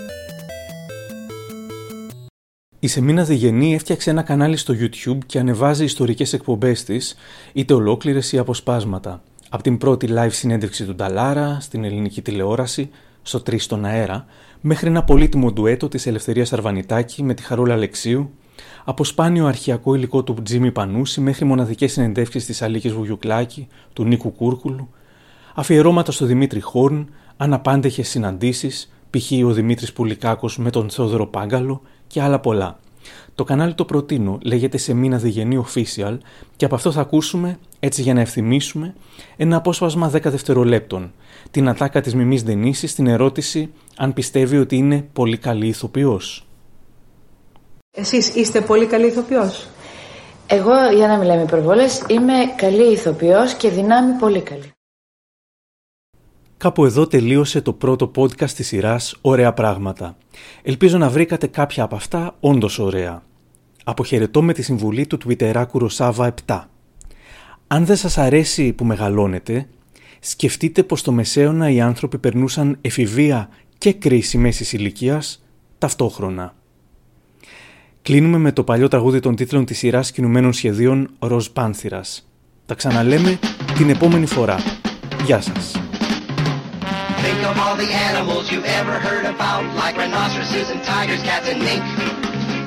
Η 2.80 2.88
Σεμίνα 2.88 3.24
Διγενή 3.24 3.74
έφτιαξε 3.74 4.10
ένα 4.10 4.22
κανάλι 4.22 4.58
στο 4.58 4.74
YouTube 4.80 5.18
και 5.26 5.40
ανεβάζει 5.40 5.84
ιστορικές 5.84 6.34
εκπομπές 6.34 6.84
της, 6.84 7.16
είτε 7.54 7.74
ολόκληρες 7.74 8.32
ή 8.32 8.38
αποσπάσματα. 8.38 9.24
Από 9.50 9.64
την 9.64 9.78
πρώτη 9.78 10.08
live 10.10 10.32
συνέντευξη 10.32 10.86
του 10.86 10.96
Νταλάρα, 10.96 11.58
στην 11.62 11.84
ελληνική 11.84 12.22
τηλεόραση, 12.22 12.90
στο 13.22 13.40
3 13.40 13.58
στον 13.58 13.86
αέρα, 13.86 14.26
μέχρι 14.66 14.88
ένα 14.88 15.04
πολύτιμο 15.04 15.52
ντουέτο 15.52 15.88
της 15.88 16.08
Ελευθερίας 16.08 16.54
Αρβανιτάκη 16.54 17.24
με 17.24 17.34
τη 17.34 17.44
Χαρούλα 17.44 17.74
Αλεξίου, 17.74 18.32
από 18.84 19.04
σπάνιο 19.04 19.46
αρχιακό 19.46 19.96
υλικό 19.96 20.24
του 20.24 20.36
Τζίμι 20.44 20.72
Πανούση 20.72 21.22
μέχρι 21.22 21.46
μοναδικές 21.46 21.92
συνεντεύξεις 21.92 22.46
της 22.46 22.62
Αλίκης 22.62 22.94
Βουγιουκλάκη, 22.94 23.68
του 23.94 24.04
Νίκου 24.04 24.32
Κούρκουλου, 24.32 24.90
αφιερώματα 25.56 26.12
στο 26.12 26.26
Δημήτρη 26.26 26.60
Χόρν, 26.60 27.10
αναπάντεχες 27.38 28.10
συναντήσεις, 28.10 28.94
π.χ. 29.10 29.32
ο 29.46 29.52
Δημήτρης 29.52 29.94
Πουλικάκος 29.94 30.58
με 30.58 30.70
τον 30.70 30.90
Θεόδωρο 30.90 31.28
Πάγκαλο 31.28 31.82
και 32.08 32.22
άλλα 32.22 32.40
πολλά. 32.40 32.80
Το 33.36 33.44
κανάλι 33.44 33.74
το 33.74 33.86
προτείνω, 33.86 34.38
λέγεται 34.44 34.78
σε 34.78 34.94
μήνα 34.94 35.18
Διγενή 35.18 35.66
Official 35.66 36.18
και 36.56 36.66
από 36.66 36.76
αυτό 36.76 36.92
θα 36.92 37.02
ακούσουμε, 37.02 37.60
έτσι 37.80 38.02
για 38.02 38.14
να 38.14 38.22
ευθυμίσουμε, 38.22 38.94
ένα 39.36 39.56
απόσπασμα 39.56 40.12
10 40.12 40.22
δευτερολέπτων. 40.24 41.12
Την 41.54 41.68
ατάκα 41.68 42.02
της 42.02 42.16
Μιμής 42.16 42.44
Δενήσης 42.44 42.92
στην 42.92 43.08
ερώτηση 43.08 43.74
αν 43.96 44.14
πιστεύει 44.14 44.58
ότι 44.58 44.76
είναι 44.76 45.10
πολύ 45.14 45.38
καλή 45.38 45.68
ηθοποιός. 45.68 46.48
Εσείς 47.92 48.36
είστε 48.36 48.62
πολύ 48.62 48.86
καλή 48.86 49.06
ηθοποιός; 49.06 49.68
Εγώ, 50.48 50.72
για 50.96 51.08
να 51.08 51.18
μιλάμε 51.18 51.42
υπερβολές, 51.42 52.04
είμαι 52.10 52.34
καλή 52.56 52.92
ηθοποιός 52.92 53.54
και 53.54 53.70
δυνάμει 53.70 54.20
πολύ 54.20 54.42
καλή. 54.42 54.72
Κάπου 56.58 56.86
εδώ 56.86 57.08
τελείωσε 57.08 57.62
το 57.62 57.74
πρώτο 57.74 58.12
podcast 58.16 58.52
της 58.52 58.68
σειράς 58.68 59.18
«Ωραία 59.22 59.54
πράγματα». 59.54 60.18
Ελπίζω 60.64 60.98
να 60.98 61.10
βρήκατε 61.10 61.48
κάποια 61.48 61.84
από 61.84 61.96
αυτά 61.96 62.36
όντως 62.40 62.80
ωραία. 62.80 63.24
Αποχαιρετώ 63.84 64.42
με 64.42 64.54
τη 64.54 64.62
συμβουλή 64.62 65.08
του 65.08 65.18
Twitterάκου 65.26 65.80
Ρωσάβα 65.80 66.34
7. 66.46 66.62
Αν 67.68 67.86
δεν 67.86 67.96
σας 67.96 68.18
αρέσει 68.18 68.74
που 68.74 68.86
μεγαλώνετε, 68.86 69.68
σκεφτείτε 70.26 70.84
πως 70.84 71.00
στο 71.00 71.12
Μεσαίωνα 71.12 71.70
οι 71.70 71.82
άνθρωποι 71.82 72.18
περνούσαν 72.18 72.78
εφηβεία 72.82 73.50
και 73.78 73.94
κρίση 73.94 74.38
μέσης 74.38 74.74
ηλικίας 74.74 75.44
ταυτόχρονα. 75.78 76.56
Κλείνουμε 78.02 78.38
με 78.38 78.52
το 78.52 78.64
παλιό 78.64 78.88
τραγούδι 78.88 79.20
των 79.20 79.36
τίτλων 79.36 79.66
της 79.66 79.78
σειράς 79.78 80.12
κινουμένων 80.12 80.54
σχεδίων 80.54 81.10
Ροζ 81.20 81.48
Πάνθυρας. 81.48 82.28
Τα 82.66 82.74
ξαναλέμε 82.74 83.40
την 83.78 83.90
επόμενη 83.90 84.26
φορά. 84.26 84.58
Γεια 85.26 85.42
σας. 85.42 85.72
Think 87.24 87.42
of 87.52 87.56
all 87.64 87.76
the 87.84 87.92
animals 88.10 88.44
you've 88.52 88.70
ever 88.80 88.96
heard 89.08 89.26
about, 89.36 89.64
like 89.82 89.96
rhinoceroses 90.02 90.68
and 90.74 90.82
tigers, 90.94 91.22
cats 91.30 91.48
and 91.52 91.60
mink. 91.68 91.84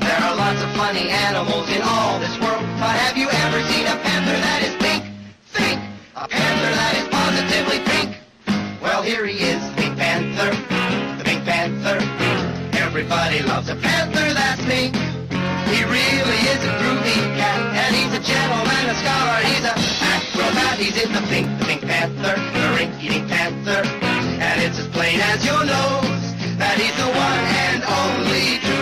There 0.06 0.20
are 0.26 0.34
lots 0.44 0.60
of 0.66 0.70
funny 0.82 1.06
animals 1.28 1.66
in 1.76 1.82
all 1.92 2.14
this 2.24 2.36
world, 2.42 2.64
but 2.82 2.94
have 3.04 3.16
you 3.22 3.28
ever 3.44 3.58
seen 3.70 3.84
a 3.94 3.96
panther 4.06 4.38
that 4.46 4.60
is 4.66 4.74
pink? 4.84 5.02
Think! 5.56 5.78
A 6.24 6.26
panther 6.38 6.72
that 6.80 6.92
is 7.00 7.15
pink. 7.46 8.16
Well, 8.82 9.02
here 9.02 9.26
he 9.26 9.38
is, 9.38 9.62
the 9.70 9.76
Pink 9.76 9.96
Panther, 9.96 10.50
the 11.18 11.24
Pink 11.24 11.44
Panther. 11.44 11.98
Everybody 12.76 13.40
loves 13.42 13.68
a 13.68 13.76
panther 13.76 14.32
that's 14.34 14.62
me. 14.62 14.90
He 15.70 15.84
really 15.84 16.40
is 16.52 16.62
a 16.64 16.72
groovy 16.80 17.18
cat, 17.36 17.60
and 17.74 17.94
he's 17.94 18.12
a 18.12 18.22
gentleman, 18.22 18.90
a 18.90 18.94
scholar, 18.94 19.40
he's 19.44 19.64
a 19.64 19.74
acrobat. 20.12 20.78
He's 20.78 20.96
in 21.02 21.12
the 21.12 21.22
pink, 21.28 21.46
the 21.58 21.64
Pink 21.64 21.82
Panther, 21.82 22.36
the 22.36 22.76
rink-eating 22.76 23.28
panther. 23.28 23.82
And 24.40 24.62
it's 24.62 24.78
as 24.78 24.88
plain 24.88 25.20
as 25.20 25.44
your 25.44 25.64
nose 25.64 26.34
that 26.58 26.78
he's 26.78 26.96
the 26.96 27.10
one 27.10 27.42
and 27.68 27.82
only 27.84 28.58
truly 28.60 28.75